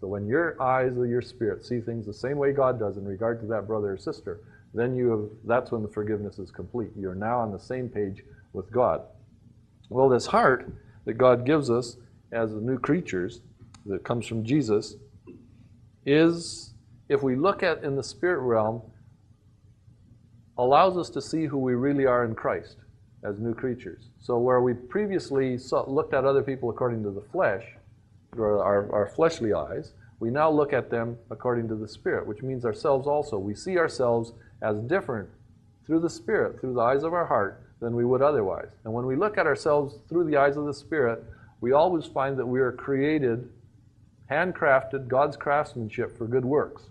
[0.00, 3.04] So when your eyes or your spirit see things the same way God does in
[3.04, 4.40] regard to that brother or sister,
[4.72, 6.90] then you have that's when the forgiveness is complete.
[6.96, 9.02] You're now on the same page with God.
[9.88, 10.70] Well, this heart
[11.04, 11.96] that God gives us
[12.32, 13.40] as the new creatures
[13.86, 14.96] that comes from Jesus
[16.04, 16.74] is,
[17.08, 18.82] if we look at in the spirit realm,
[20.58, 22.76] allows us to see who we really are in Christ
[23.24, 24.08] as new creatures.
[24.20, 27.64] So where we previously saw, looked at other people according to the flesh,
[28.36, 32.42] or our, our fleshly eyes, we now look at them according to the Spirit, which
[32.42, 33.38] means ourselves also.
[33.38, 35.28] We see ourselves as different
[35.86, 38.70] through the Spirit, through the eyes of our heart, than we would otherwise.
[38.84, 41.24] And when we look at ourselves through the eyes of the Spirit,
[41.60, 43.48] we always find that we are created,
[44.30, 46.84] handcrafted, God's craftsmanship for good works.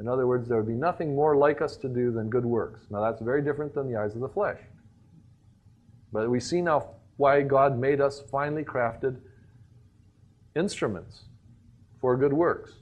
[0.00, 2.86] In other words, there would be nothing more like us to do than good works.
[2.90, 4.58] Now, that's very different than the eyes of the flesh.
[6.12, 9.18] But we see now why God made us finely crafted
[10.54, 11.24] instruments
[12.00, 12.72] for good works.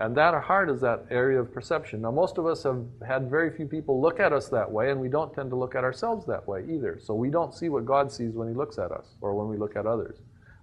[0.00, 2.02] And that heart is that area of perception.
[2.02, 5.00] Now, most of us have had very few people look at us that way, and
[5.00, 7.00] we don't tend to look at ourselves that way either.
[7.02, 9.56] So we don't see what God sees when He looks at us or when we
[9.56, 10.18] look at others.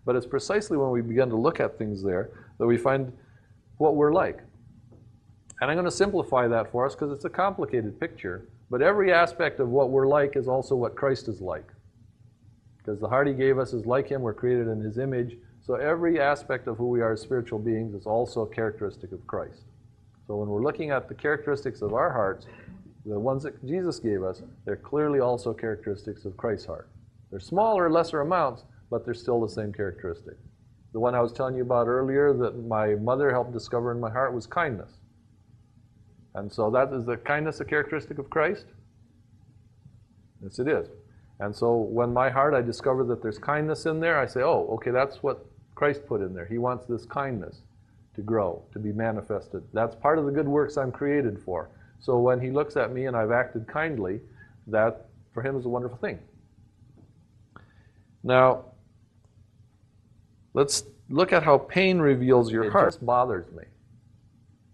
[0.05, 3.11] But it's precisely when we begin to look at things there that we find
[3.77, 4.39] what we're like.
[5.59, 8.47] And I'm going to simplify that for us because it's a complicated picture.
[8.69, 11.67] But every aspect of what we're like is also what Christ is like.
[12.77, 15.37] Because the heart He gave us is like Him, we're created in His image.
[15.65, 19.25] So every aspect of who we are as spiritual beings is also a characteristic of
[19.25, 19.63] Christ.
[20.27, 22.45] So when we're looking at the characteristics of our hearts,
[23.03, 26.89] the ones that Jesus gave us, they're clearly also characteristics of Christ's heart.
[27.31, 30.35] They're smaller, lesser amounts, but they're still the same characteristic.
[30.93, 34.11] The one I was telling you about earlier that my mother helped discover in my
[34.11, 34.91] heart was kindness.
[36.35, 38.65] And so that is the kindness a characteristic of Christ?
[40.43, 40.89] Yes, it is.
[41.39, 44.69] And so when my heart, I discover that there's kindness in there, I say, oh,
[44.75, 45.45] okay, that's what
[45.75, 46.45] Christ put in there.
[46.45, 47.61] He wants this kindness
[48.15, 49.63] to grow, to be manifested.
[49.73, 51.69] That's part of the good works I'm created for.
[51.99, 54.21] So when he looks at me and I've acted kindly,
[54.67, 56.19] that for him is a wonderful thing.
[58.23, 58.65] Now,
[60.53, 62.87] let's look at how pain reveals your It heart.
[62.87, 63.63] It just bothers me.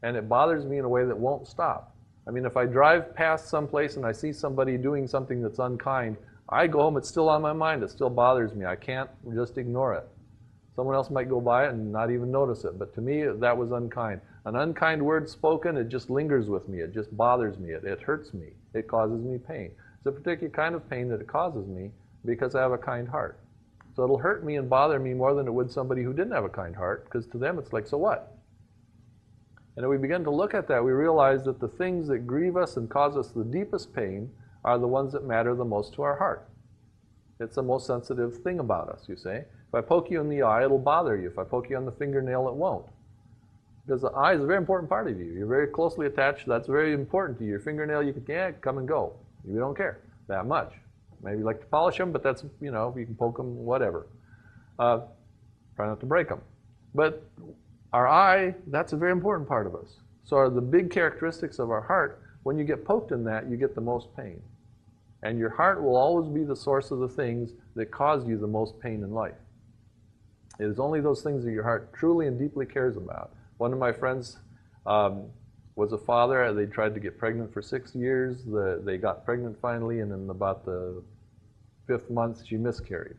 [0.04, 1.96] And it bothers me in a way that won't stop.
[2.28, 6.18] I mean, if I drive past someplace and I see somebody doing something that's unkind,
[6.48, 8.66] I go home, it's still on my mind, it still bothers me.
[8.66, 10.08] I can't just ignore it.
[10.82, 13.56] Someone else might go by it and not even notice it, but to me, that
[13.56, 14.20] was unkind.
[14.46, 16.80] An unkind word spoken, it just lingers with me.
[16.80, 17.70] It just bothers me.
[17.70, 18.48] It, it hurts me.
[18.74, 19.74] It causes me pain.
[20.00, 21.91] It's a particular kind of pain that it causes me
[22.26, 23.39] because I have a kind heart.
[23.96, 26.46] So it'll hurt me and bother me more than it would somebody who didn't have
[26.46, 28.36] a kind heart, because to them it's like, so what?
[29.78, 32.58] And if we begin to look at that, we realize that the things that grieve
[32.58, 34.32] us and cause us the deepest pain
[34.65, 36.50] are the ones that matter the most to our heart.
[37.41, 39.45] It's the most sensitive thing about us, you say.
[39.67, 41.27] If I poke you in the eye, it'll bother you.
[41.27, 42.86] If I poke you on the fingernail, it won't.
[43.86, 45.25] Because the eye is a very important part of you.
[45.25, 46.47] You're very closely attached.
[46.47, 47.51] That's very important to you.
[47.51, 49.13] Your fingernail, you can yeah, come and go.
[49.43, 50.73] You don't care that much.
[51.23, 54.08] Maybe you like to polish them, but that's, you know, you can poke them, whatever.
[54.77, 55.01] Uh,
[55.75, 56.41] try not to break them.
[56.93, 57.25] But
[57.93, 59.99] our eye, that's a very important part of us.
[60.23, 63.58] So are the big characteristics of our heart, when you get poked in that, you
[63.58, 64.41] get the most pain.
[65.23, 68.47] And your heart will always be the source of the things that cause you the
[68.47, 69.36] most pain in life.
[70.60, 73.31] It is only those things that your heart truly and deeply cares about.
[73.57, 74.38] One of my friends
[74.86, 75.25] um,
[75.75, 76.53] was a father.
[76.53, 78.43] They tried to get pregnant for six years.
[78.43, 81.03] The, they got pregnant finally, and in about the
[81.88, 83.17] fifth month, she miscarried.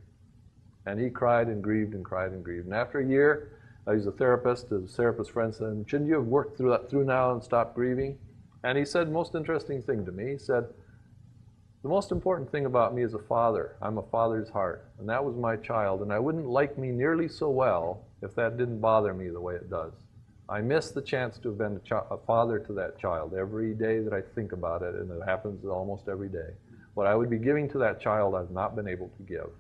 [0.87, 2.67] And he cried and grieved and cried and grieved.
[2.67, 4.71] And after a year, uh, he's a therapist.
[4.71, 8.19] His therapist friend said, "Shouldn't you have worked through that through now and stopped grieving?"
[8.65, 10.33] And he said, most interesting thing to me.
[10.33, 10.67] He said,
[11.83, 15.25] "The most important thing about me as a father, I'm a father's heart, and that
[15.25, 16.01] was my child.
[16.03, 19.57] And I wouldn't like me nearly so well if that didn't bother me the way
[19.57, 19.93] it does.
[20.49, 23.75] I miss the chance to have been a, chi- a father to that child every
[23.75, 26.55] day that I think about it, and it happens almost every day.
[26.95, 29.51] What I would be giving to that child, I've not been able to give."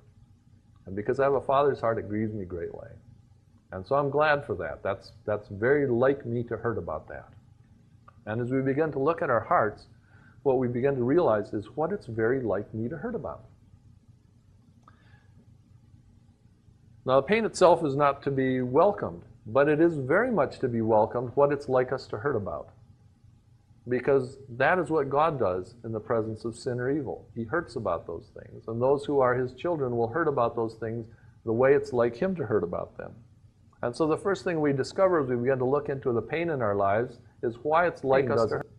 [0.87, 2.91] And because I have a father's heart, it grieves me greatly.
[3.73, 4.83] And so I'm glad for that.
[4.83, 7.29] That's, that's very like me to hurt about that.
[8.27, 9.87] And as we begin to look at our hearts,
[10.43, 13.45] what we begin to realize is what it's very like me to hurt about.
[17.05, 20.69] Now, the pain itself is not to be welcomed, but it is very much to
[20.69, 22.69] be welcomed what it's like us to hurt about.
[23.89, 27.27] Because that is what God does in the presence of sin or evil.
[27.35, 28.65] He hurts about those things.
[28.69, 31.07] And those who are His children will hurt about those things
[31.45, 33.13] the way it's like Him to hurt about them.
[33.83, 36.51] And so the first thing we discover as we begin to look into the pain
[36.51, 38.71] in our lives is why it's like Pain us to hurt.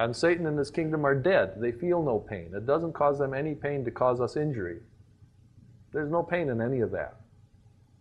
[0.00, 1.60] And Satan and his kingdom are dead.
[1.60, 2.52] They feel no pain.
[2.56, 4.78] It doesn't cause them any pain to cause us injury.
[5.92, 7.16] There's no pain in any of that.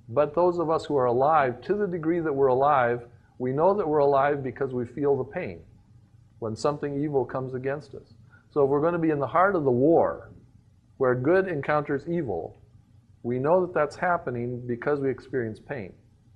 [0.07, 3.01] But those of us who are alive, to the degree that we're alive,
[3.37, 5.59] we know that we're alive because we feel the pain
[6.39, 8.13] when something evil comes against us.
[8.49, 10.29] So if we're going to be in the heart of the war,
[10.99, 12.61] where good encounters evil,
[13.23, 15.91] we know that that's happening because we experience pain.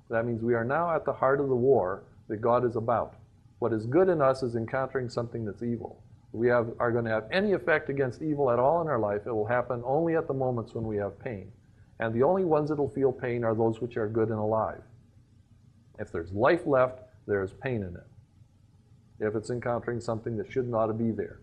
[0.10, 3.16] That means we are now at the heart of the war that God is about.
[3.64, 6.04] What is good in us is encountering something that's evil.
[6.34, 9.22] We have, are going to have any effect against evil at all in our life,
[9.26, 11.50] it will happen only at the moments when we have pain.
[11.98, 14.82] And the only ones that will feel pain are those which are good and alive.
[15.98, 19.26] If there's life left, there is pain in it.
[19.26, 21.40] If it's encountering something that should not be there.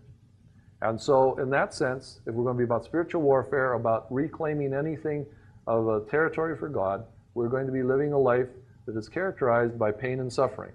[0.83, 4.75] And so, in that sense, if we're going to be about spiritual warfare, about reclaiming
[4.75, 5.25] anything
[5.67, 7.03] of a territory for God,
[7.33, 8.49] we're going to be living a life
[8.85, 10.73] that is characterized by pain and suffering.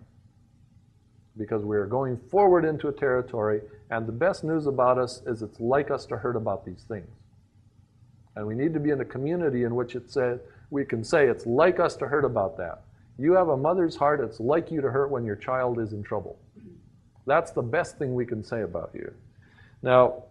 [1.38, 5.42] Because we are going forward into a territory, and the best news about us is
[5.42, 7.10] it's like us to hurt about these things.
[8.36, 11.04] And we need to be in a community in which it says, uh, we can
[11.04, 12.82] say it's like us to hurt about that.
[13.18, 16.04] You have a mother's heart, it's like you to hurt when your child is in
[16.04, 16.38] trouble.
[17.26, 19.14] That's the best thing we can say about you.
[19.82, 20.24] Now,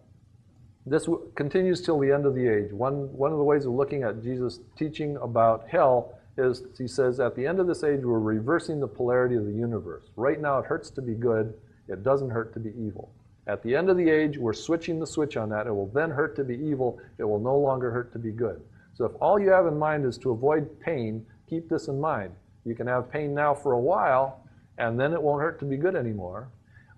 [0.86, 2.72] this continues till the end of the age.
[2.72, 7.20] One, one of the ways of looking at Jesus' teaching about hell is he says,
[7.20, 10.04] at the end of this age, we're reversing the polarity of the universe.
[10.16, 11.54] Right now, it hurts to be good,
[11.88, 13.12] it doesn't hurt to be evil.
[13.46, 15.66] At the end of the age, we're switching the switch on that.
[15.66, 18.60] It will then hurt to be evil, it will no longer hurt to be good.
[18.94, 22.32] So, if all you have in mind is to avoid pain, keep this in mind.
[22.64, 24.40] You can have pain now for a while,
[24.78, 26.48] and then it won't hurt to be good anymore.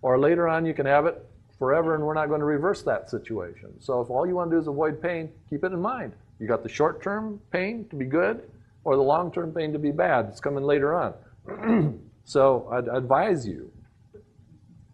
[0.03, 1.25] Or later on, you can have it
[1.59, 3.73] forever, and we're not going to reverse that situation.
[3.81, 6.13] So, if all you want to do is avoid pain, keep it in mind.
[6.39, 8.43] You got the short term pain to be good,
[8.87, 10.27] or the long term pain to be bad.
[10.27, 12.01] It's coming later on.
[12.25, 13.73] so, I'd advise you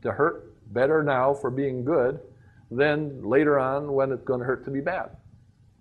[0.01, 2.19] to hurt better now for being good
[2.71, 5.11] than later on when it's going to hurt to be bad.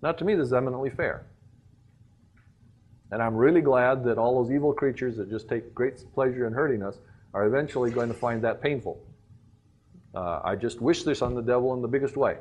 [0.02, 1.24] Now, to me, this is eminently fair.
[3.10, 6.52] And I'm really glad that all those evil creatures that just take great pleasure in
[6.52, 6.98] hurting us
[7.32, 9.02] are eventually going to find that painful.
[10.14, 12.36] Uh, I just wish this on the devil in the biggest way.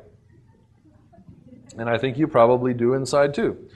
[1.77, 3.69] And I think you probably do inside too.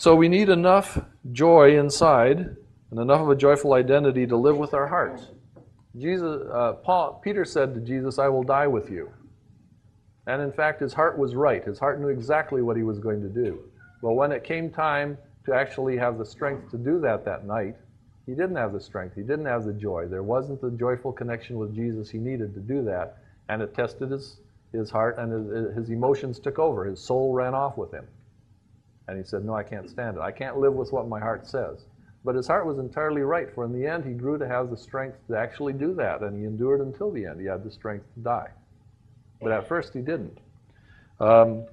[0.00, 0.98] So we need enough
[1.30, 2.56] joy inside
[2.90, 5.26] and enough of a joyful identity to live with our hearts.
[5.94, 9.10] Jesus, uh, Paul, Peter said to Jesus, I will die with you.
[10.26, 11.62] And in fact, his heart was right.
[11.62, 13.60] His heart knew exactly what he was going to do.
[14.00, 17.76] But when it came time to actually have the strength to do that that night,
[18.24, 19.16] he didn't have the strength.
[19.16, 20.06] He didn't have the joy.
[20.08, 23.18] There wasn't the joyful connection with Jesus he needed to do that.
[23.50, 24.38] And it tested his,
[24.72, 26.86] his heart, and his, his emotions took over.
[26.86, 28.06] His soul ran off with him.
[29.10, 30.20] And he said, No, I can't stand it.
[30.20, 31.84] I can't live with what my heart says.
[32.24, 34.76] But his heart was entirely right, for in the end, he grew to have the
[34.76, 37.40] strength to actually do that, and he endured until the end.
[37.40, 38.50] He had the strength to die.
[39.42, 40.38] But at first, he didn't.
[41.18, 41.64] Um,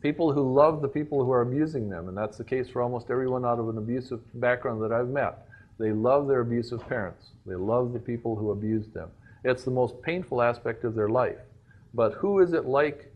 [0.00, 3.10] people who love the people who are abusing them, and that's the case for almost
[3.10, 5.48] everyone out of an abusive background that I've met.
[5.78, 9.10] They love their abusive parents, they love the people who abused them.
[9.42, 11.38] It's the most painful aspect of their life.
[11.94, 13.07] But who is it like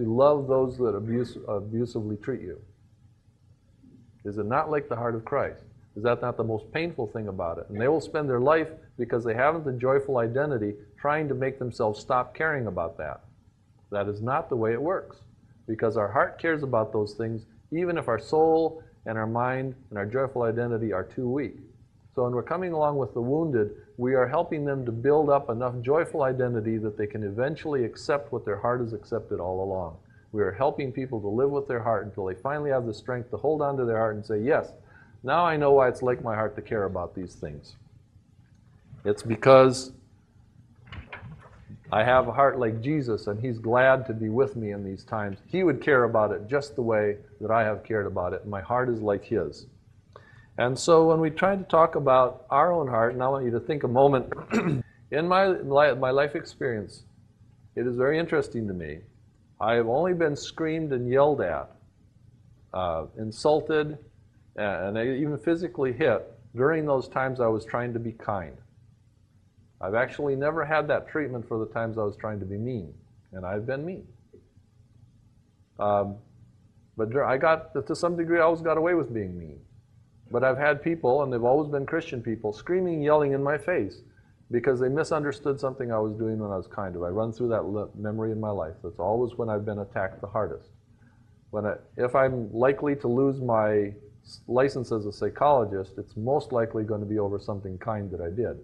[0.00, 2.58] to love those that abuse, abusively treat you?
[4.24, 5.62] Is it not like the heart of Christ?
[5.96, 7.66] Is that not the most painful thing about it?
[7.68, 11.58] And they will spend their life because they haven't the joyful identity trying to make
[11.58, 13.20] themselves stop caring about that.
[13.90, 15.18] That is not the way it works.
[15.66, 19.98] Because our heart cares about those things, even if our soul and our mind and
[19.98, 21.56] our joyful identity are too weak.
[22.14, 25.48] So, when we're coming along with the wounded, we are helping them to build up
[25.48, 29.96] enough joyful identity that they can eventually accept what their heart has accepted all along.
[30.32, 33.30] We are helping people to live with their heart until they finally have the strength
[33.30, 34.72] to hold on to their heart and say, Yes,
[35.22, 37.76] now I know why it's like my heart to care about these things.
[39.04, 39.92] It's because
[41.92, 45.04] I have a heart like Jesus, and He's glad to be with me in these
[45.04, 45.38] times.
[45.46, 48.46] He would care about it just the way that I have cared about it.
[48.46, 49.66] My heart is like His.
[50.60, 53.50] And so when we try to talk about our own heart, and I want you
[53.52, 54.30] to think a moment,
[55.10, 57.04] in my, my life experience,
[57.76, 58.98] it is very interesting to me.
[59.58, 61.70] I have only been screamed and yelled at,
[62.74, 63.96] uh, insulted,
[64.54, 68.54] and even physically hit during those times I was trying to be kind.
[69.80, 72.92] I've actually never had that treatment for the times I was trying to be mean,
[73.32, 74.06] and I've been mean.
[75.78, 76.16] Um,
[76.98, 79.58] but I got, to some degree, I always got away with being mean.
[80.30, 84.02] But I've had people, and they've always been Christian people, screaming, yelling in my face
[84.50, 87.02] because they misunderstood something I was doing when I was kind of.
[87.02, 88.74] I run through that memory in my life.
[88.82, 90.70] That's always when I've been attacked the hardest.
[91.50, 93.92] When I, if I'm likely to lose my
[94.46, 98.30] license as a psychologist, it's most likely going to be over something kind that I
[98.30, 98.58] did.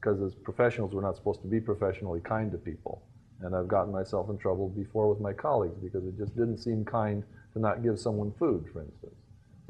[0.00, 3.02] Because as professionals, we're not supposed to be professionally kind to people.
[3.42, 6.84] And I've gotten myself in trouble before with my colleagues because it just didn't seem
[6.84, 9.19] kind to not give someone food, for instance.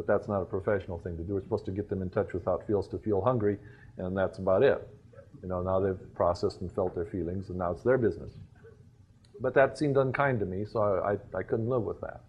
[0.00, 1.34] But that's not a professional thing to do.
[1.34, 3.58] We're supposed to get them in touch with how it feels to feel hungry,
[3.98, 4.88] and that's about it.
[5.42, 8.32] You know, now they've processed and felt their feelings, and now it's their business.
[9.42, 12.22] But that seemed unkind to me, so I, I, I couldn't live with that.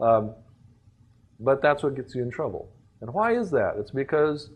[0.00, 0.34] Um,
[1.40, 2.72] but that's what gets you in trouble.
[3.00, 3.74] And why is that?
[3.78, 4.50] It's because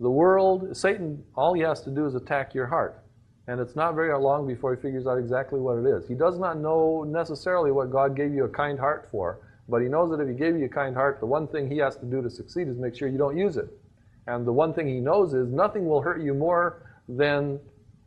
[0.00, 3.04] the world, Satan, all he has to do is attack your heart.
[3.46, 6.08] And it's not very long before he figures out exactly what it is.
[6.08, 9.38] He does not know necessarily what God gave you a kind heart for,
[9.68, 11.78] But he knows that if he gave you a kind heart, the one thing he
[11.78, 13.68] has to do to succeed is make sure you don't use it.
[14.26, 17.60] And the one thing he knows is nothing will hurt you more than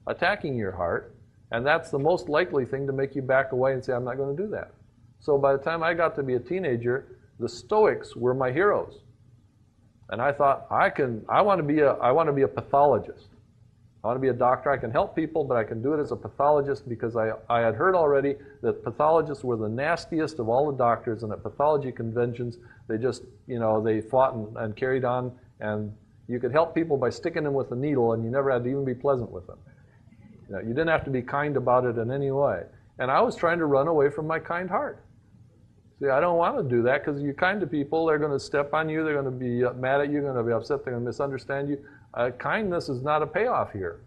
[0.08, 1.16] attacking your heart.
[1.52, 4.18] And that's the most likely thing to make you back away and say, I'm not
[4.18, 4.72] going to do that.
[5.20, 9.00] So by the time I got to be a teenager, the Stoics were my heroes.
[10.10, 12.48] And I thought, I can, I want to be a, I want to be a
[12.48, 13.28] pathologist.
[14.04, 14.72] I want to be a doctor.
[14.72, 17.60] I can help people, but I can do it as a pathologist because I, I
[17.60, 21.92] had heard already that pathologists were the nastiest of all the doctors, and at pathology
[21.92, 25.94] conventions, they just, you know, they fought and, and carried on, and
[26.28, 28.70] you could help people by sticking them with a needle, and you never had to
[28.70, 29.60] even be pleasant with them.
[30.48, 32.64] You, know, you didn't have to be kind about it in any way.
[32.98, 35.04] And I was trying to run away from my kind heart.
[36.00, 38.08] See, I don't want to do that because you're kind to people.
[38.08, 39.04] They're going to step on you.
[39.04, 40.14] They're going to be uh, mad at you.
[40.14, 40.84] They're going to be upset.
[40.84, 41.78] They're going to misunderstand you.
[42.14, 44.02] Uh, kindness is not a payoff here.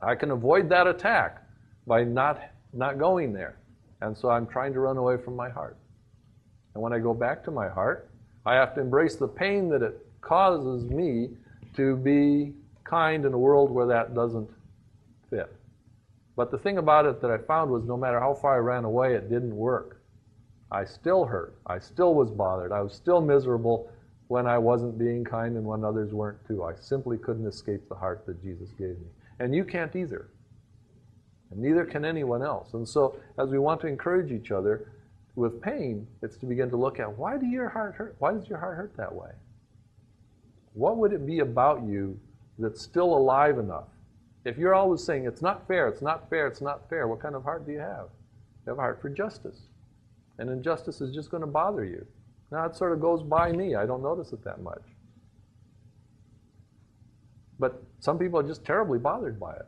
[0.00, 1.42] I can avoid that attack
[1.86, 2.40] by not,
[2.72, 3.58] not going there.
[4.00, 5.76] And so I'm trying to run away from my heart.
[6.74, 8.10] And when I go back to my heart,
[8.44, 11.30] I have to embrace the pain that it causes me
[11.76, 12.52] to be
[12.84, 14.48] kind in a world where that doesn't
[15.30, 15.54] fit.
[16.36, 18.84] But the thing about it that I found was no matter how far I ran
[18.84, 20.02] away, it didn't work.
[20.70, 21.54] I still hurt.
[21.66, 22.72] I still was bothered.
[22.72, 23.90] I was still miserable
[24.32, 26.64] when I wasn't being kind and when others weren't too.
[26.64, 29.08] I simply couldn't escape the heart that Jesus gave me.
[29.40, 30.30] And you can't either.
[31.50, 32.72] And neither can anyone else.
[32.72, 34.90] And so, as we want to encourage each other
[35.34, 38.16] with pain, it's to begin to look at why do your heart hurt?
[38.20, 39.32] Why does your heart hurt that way?
[40.72, 42.18] What would it be about you
[42.58, 43.88] that's still alive enough?
[44.46, 47.34] If you're always saying, it's not fair, it's not fair, it's not fair, what kind
[47.34, 48.08] of heart do you have?
[48.64, 49.60] You have a heart for justice.
[50.38, 52.06] And injustice is just going to bother you.
[52.52, 53.76] Now, it sort of goes by me.
[53.76, 54.82] I don't notice it that much.
[57.58, 59.66] But some people are just terribly bothered by it.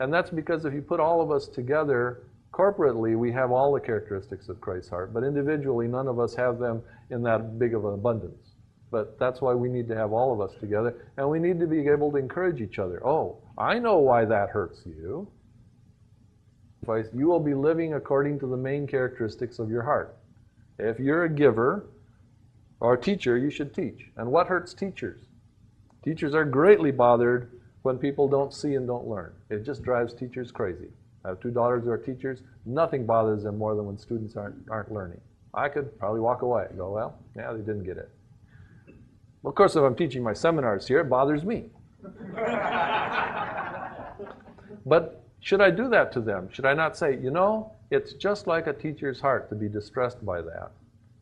[0.00, 3.80] And that's because if you put all of us together corporately, we have all the
[3.80, 7.84] characteristics of Christ's heart, but individually, none of us have them in that big of
[7.84, 8.54] an abundance.
[8.90, 11.66] But that's why we need to have all of us together, and we need to
[11.66, 13.06] be able to encourage each other.
[13.06, 15.28] Oh, I know why that hurts you.
[17.12, 20.16] You will be living according to the main characteristics of your heart.
[20.78, 21.84] If you're a giver
[22.80, 24.10] or teacher, you should teach.
[24.16, 25.22] And what hurts teachers?
[26.04, 27.50] Teachers are greatly bothered
[27.82, 29.32] when people don't see and don't learn.
[29.50, 30.88] It just drives teachers crazy.
[31.24, 32.42] I have two daughters who are teachers.
[32.64, 35.20] Nothing bothers them more than when students aren't, aren't learning.
[35.54, 38.10] I could probably walk away and go, well, yeah, they didn't get it.
[39.42, 41.70] Well, of course, if I'm teaching my seminars here, it bothers me.
[44.86, 46.48] but should I do that to them?
[46.52, 50.24] Should I not say, you know, it's just like a teacher's heart to be distressed
[50.24, 50.70] by that?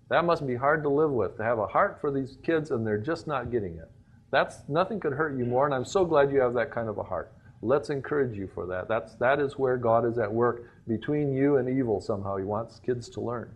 [0.08, 2.86] That must be hard to live with, to have a heart for these kids and
[2.86, 3.90] they're just not getting it.
[4.30, 6.98] That's nothing could hurt you more, and I'm so glad you have that kind of
[6.98, 7.32] a heart.
[7.62, 8.88] Let's encourage you for that.
[8.88, 12.36] That's that is where God is at work between you and evil somehow.
[12.36, 13.54] He wants kids to learn.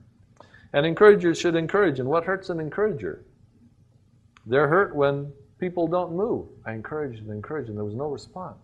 [0.72, 1.98] And encouragers should encourage.
[1.98, 3.24] And what hurts an encourager?
[4.46, 6.46] They're hurt when people don't move.
[6.64, 8.62] I encouraged and encouraged, and there was no response.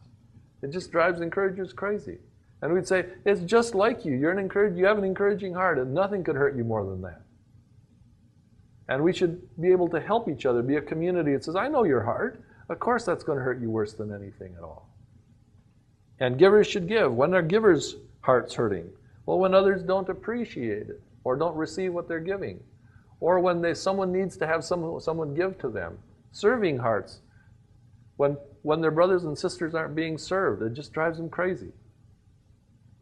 [0.62, 2.18] It just drives encouragers crazy.
[2.62, 4.14] And we'd say, it's just like you.
[4.14, 7.03] You're an encourage, you have an encouraging heart, and nothing could hurt you more than
[7.03, 7.20] that.
[8.89, 11.68] And we should be able to help each other, be a community that says, I
[11.68, 12.43] know your heart.
[12.68, 14.89] Of course, that's going to hurt you worse than anything at all.
[16.20, 17.12] And givers should give.
[17.12, 18.89] When are givers' hearts hurting?
[19.26, 22.61] Well, when others don't appreciate it or don't receive what they're giving,
[23.20, 25.99] or when they, someone needs to have someone, someone give to them.
[26.32, 27.20] Serving hearts.
[28.16, 30.62] When when their brothers and sisters aren't being served.
[30.62, 31.70] It just drives them crazy.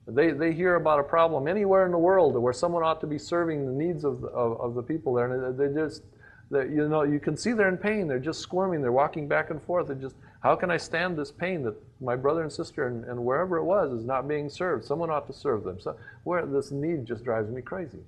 [0.07, 3.19] They, they hear about a problem anywhere in the world where someone ought to be
[3.19, 6.03] serving the needs of the, of, of the people there, and they just,
[6.51, 8.09] they, you know, you can see they're in pain.
[8.09, 8.83] They're just squirming.
[8.83, 9.87] They're walking back and forth.
[9.87, 13.25] They're just, how can I stand this pain that my brother and sister and, and
[13.25, 14.85] wherever it was is not being served?
[14.85, 15.81] Someone ought to serve them.
[15.81, 18.01] So where this need just drives me crazy.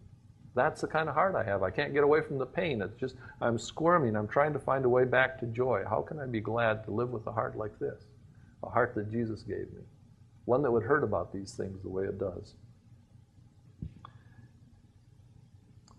[0.57, 1.63] That's the kind of heart I have.
[1.63, 2.83] I can't get away from the pain.
[2.83, 4.17] It's just, I'm squirming.
[4.17, 5.85] I'm trying to find a way back to joy.
[5.89, 8.03] How can I be glad to live with a heart like this?
[8.63, 9.83] A heart that Jesus gave me.
[10.45, 12.55] One that would hurt about these things the way it does.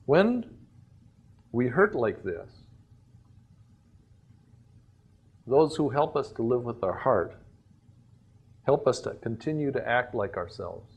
[0.06, 0.46] When
[1.52, 2.50] we hurt like this,
[5.48, 7.36] those who help us to live with our heart
[8.66, 10.92] help us to continue to act like ourselves.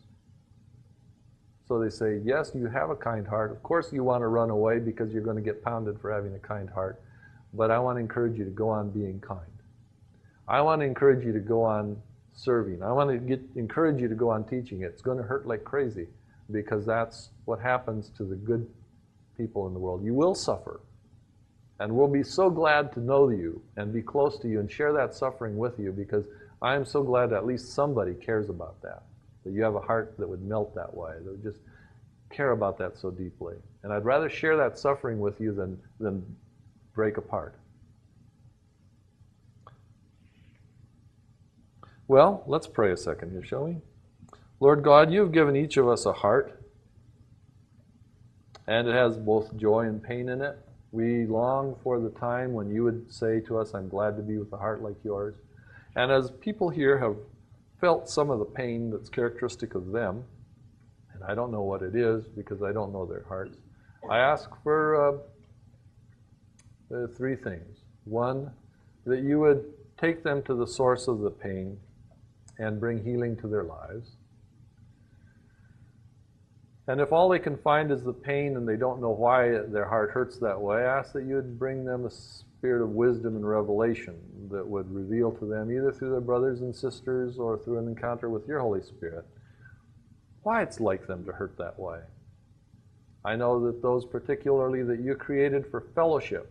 [1.67, 3.51] So they say, yes, you have a kind heart.
[3.51, 6.35] Of course, you want to run away because you're going to get pounded for having
[6.35, 7.03] a kind heart.
[7.53, 9.41] But I want to encourage you to go on being kind.
[10.47, 12.01] I want to encourage you to go on
[12.39, 12.83] serving.
[12.83, 14.83] I want to get, encourage you to go on teaching.
[14.83, 16.07] It's going to hurt like crazy
[16.51, 18.69] because that's what happens to the good
[19.37, 20.05] people in the world.
[20.05, 20.81] You will suffer.
[21.81, 24.93] And we'll be so glad to know you and be close to you and share
[24.93, 26.25] that suffering with you because
[26.61, 29.03] I am so glad at least somebody cares about that
[29.45, 31.13] that you have a heart that would melt that way.
[31.25, 31.61] That would just,
[32.31, 33.55] care about that so deeply.
[33.83, 36.25] And I'd rather share that suffering with you than, than
[36.95, 37.55] break apart.
[42.09, 43.77] Well, let's pray a second here, shall we?
[44.61, 46.59] Lord God, you've given each of us a heart,
[48.67, 50.59] and it has both joy and pain in it.
[50.91, 54.39] We long for the time when you would say to us, I'm glad to be
[54.39, 55.35] with a heart like yours.
[55.97, 57.17] And as people here have
[57.79, 60.25] felt some of the pain that's characteristic of them,
[61.13, 63.59] and I don't know what it is because I don't know their hearts,
[64.09, 65.21] I ask for
[66.91, 67.81] uh, three things.
[68.05, 68.51] One,
[69.05, 69.67] that you would
[70.01, 71.79] take them to the source of the pain
[72.59, 74.11] and bring healing to their lives.
[76.89, 79.87] And if all they can find is the pain and they don't know why their
[79.87, 83.37] heart hurts that way, I ask that you would bring them a spirit of wisdom
[83.37, 84.19] and revelation
[84.51, 88.31] that would reveal to them, either through their brothers and sisters or through an encounter
[88.31, 89.27] with your Holy Spirit,
[90.45, 92.01] why it's like them to hurt that way.
[93.23, 96.51] I know that those, particularly that you created for fellowship,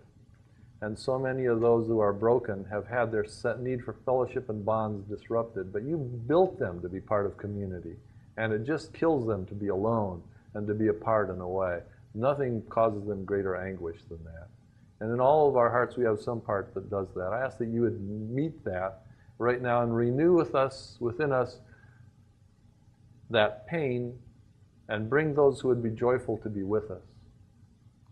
[0.81, 3.25] and so many of those who are broken have had their
[3.59, 7.95] need for fellowship and bonds disrupted, but you built them to be part of community.
[8.37, 10.21] And it just kills them to be alone
[10.53, 11.79] and to be apart in a way.
[12.13, 14.47] Nothing causes them greater anguish than that.
[14.99, 17.31] And in all of our hearts, we have some part that does that.
[17.33, 19.01] I ask that you would meet that
[19.39, 21.57] right now and renew with us, within us,
[23.29, 24.17] that pain
[24.89, 27.01] and bring those who would be joyful to be with us.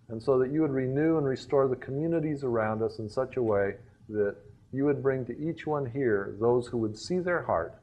[0.10, 3.44] And so that you would renew and restore the communities around us in such a
[3.44, 3.76] way
[4.10, 4.36] that
[4.72, 7.76] you would bring to each one here those who would see their heart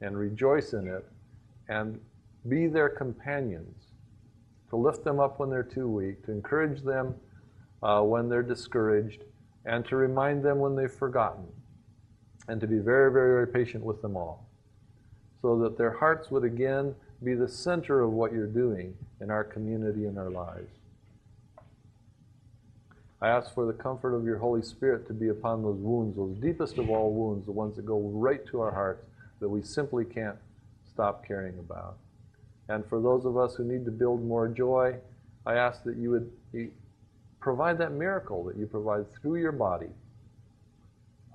[0.00, 1.06] and rejoice in it
[1.68, 2.00] and
[2.48, 3.86] be their companions,
[4.70, 7.14] to lift them up when they're too weak, to encourage them
[7.82, 9.22] uh, when they're discouraged,
[9.64, 11.44] and to remind them when they've forgotten,
[12.48, 14.46] and to be very, very, very patient with them all,
[15.42, 16.94] so that their hearts would again
[17.24, 20.70] be the center of what you're doing in our community and our lives.
[23.20, 26.36] I ask for the comfort of your Holy Spirit to be upon those wounds, those
[26.36, 29.06] deepest of all wounds, the ones that go right to our hearts
[29.40, 30.36] that we simply can't
[30.90, 31.96] stop caring about.
[32.68, 34.96] And for those of us who need to build more joy,
[35.46, 36.30] I ask that you would
[37.40, 39.90] provide that miracle that you provide through your body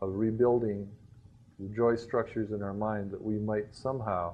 [0.01, 0.87] of rebuilding
[1.59, 4.33] the joy structures in our mind that we might somehow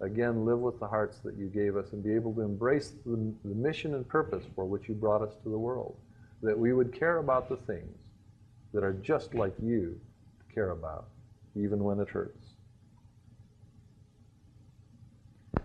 [0.00, 3.16] again live with the hearts that you gave us and be able to embrace the,
[3.44, 5.94] the mission and purpose for which you brought us to the world.
[6.42, 7.96] That we would care about the things
[8.74, 10.00] that are just like you
[10.52, 11.08] care about,
[11.54, 12.46] even when it hurts.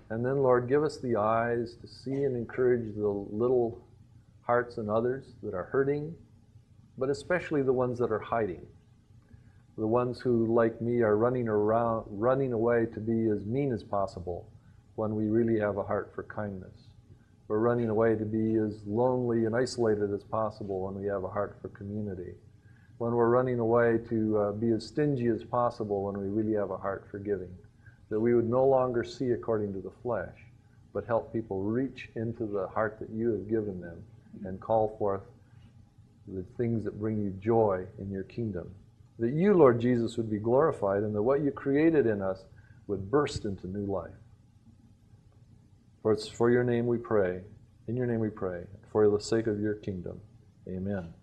[0.10, 3.82] And then, Lord, give us the eyes to see and encourage the little
[4.42, 6.16] hearts in others that are hurting,
[6.98, 8.66] but especially the ones that are hiding.
[9.78, 13.84] The ones who, like me, are running around, running away to be as mean as
[13.84, 14.50] possible
[14.96, 16.88] when we really have a heart for kindness.
[17.48, 21.30] We're running away to be as lonely and isolated as possible when we have a
[21.30, 22.34] heart for community.
[22.98, 26.72] When we're running away to uh, be as stingy as possible when we really have
[26.72, 27.50] a heart for giving
[28.10, 30.36] that we would no longer see according to the flesh,
[30.94, 34.02] but help people reach into the heart that you have given them
[34.46, 35.24] and call forth
[36.28, 38.70] the things that bring you joy in your kingdom.
[39.20, 42.44] That you, Lord Jesus, would be glorified and that what you created in us
[42.88, 44.12] would burst into new life.
[46.02, 47.42] For it's for your name we pray.
[47.88, 48.64] In your name we pray.
[48.92, 50.20] For the sake of your kingdom.
[50.68, 51.14] Amen.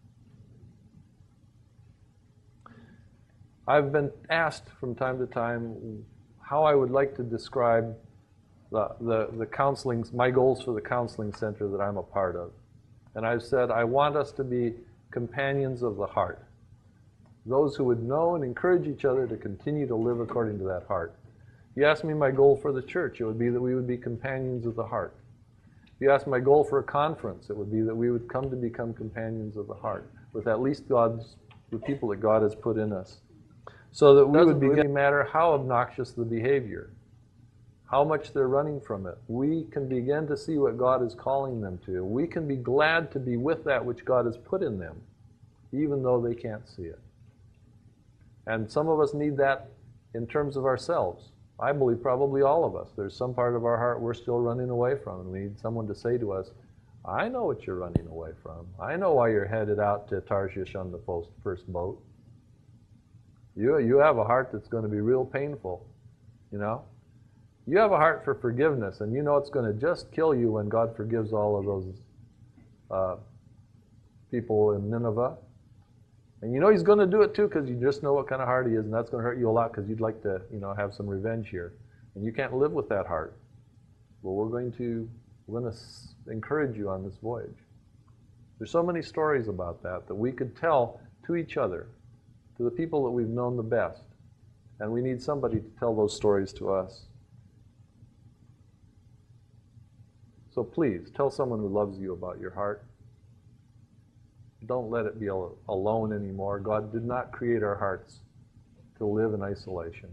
[3.66, 6.05] I've been asked from time to time
[6.41, 7.97] how I would like to describe
[8.70, 12.51] the, the, the counseling, my goals for the counseling center that I'm a part of.
[13.14, 14.75] And I've said, I want us to be
[15.11, 16.45] companions of the heart.
[17.47, 20.85] Those who would know and encourage each other to continue to live according to that
[20.89, 21.14] heart.
[21.77, 23.97] You ask me my goal for the church, it would be that we would be
[23.97, 25.14] companions of the heart.
[25.87, 28.51] If you ask my goal for a conference, it would be that we would come
[28.51, 31.37] to become companions of the heart with at least God's,
[31.70, 33.20] the people that God has put in us
[33.95, 36.91] so that we would begin really matter how obnoxious the behavior,
[37.89, 39.16] how much they're running from it.
[39.29, 42.05] We can begin to see what God is calling them to.
[42.05, 45.01] We can be glad to be with that which God has put in them,
[45.72, 46.99] even though they can't see it.
[48.49, 49.70] And some of us need that
[50.12, 51.31] in terms of ourselves.
[51.61, 52.89] I believe probably all of us.
[52.97, 55.87] There's some part of our heart we're still running away from, and we need someone
[55.87, 56.51] to say to us,
[57.05, 58.67] I know what you're running away from.
[58.81, 61.01] I know why you're headed out to Tarshish on the
[61.43, 62.03] first boat.
[63.57, 65.87] You, you have a heart that's going to be real painful,
[66.51, 66.83] you know?
[67.67, 70.53] You have a heart for forgiveness, and you know it's going to just kill you
[70.53, 71.87] when God forgives all of those
[72.91, 73.17] uh,
[74.31, 75.37] people in Nineveh.
[76.45, 78.42] And you know He's going to do it too because you just know what kind
[78.42, 80.22] of heart He is, and that's going to hurt you a lot because you'd like
[80.24, 81.72] to, you know, have some revenge here.
[82.14, 83.34] And you can't live with that heart.
[84.20, 85.09] Well, we're going to
[85.47, 87.57] We're going to encourage you on this voyage.
[88.59, 91.86] There's so many stories about that that we could tell to each other,
[92.59, 94.05] to the people that we've known the best.
[94.80, 97.07] And we need somebody to tell those stories to us.
[100.51, 102.84] So please tell someone who loves you about your heart.
[104.67, 106.59] Don't let it be alone anymore.
[106.59, 108.21] God did not create our hearts
[108.99, 110.11] to live in isolation.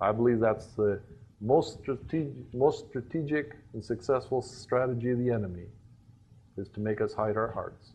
[0.00, 1.00] I believe that's the
[1.40, 5.66] most strategic, most strategic and successful strategy of the enemy
[6.56, 7.90] is to make us hide our hearts.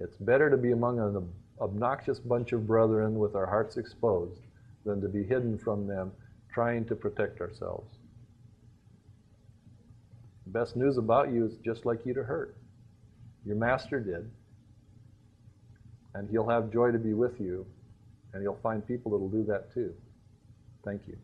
[0.00, 1.28] It's better to be among an
[1.60, 4.40] obnoxious bunch of brethren with our hearts exposed
[4.84, 6.12] than to be hidden from them
[6.52, 7.90] trying to protect ourselves.
[10.46, 12.56] The best news about you is just like you to hurt.
[13.44, 14.30] Your master did.
[16.14, 17.66] And he'll have joy to be with you,
[18.32, 19.92] and you'll find people that'll do that too.
[20.84, 21.16] Thank you.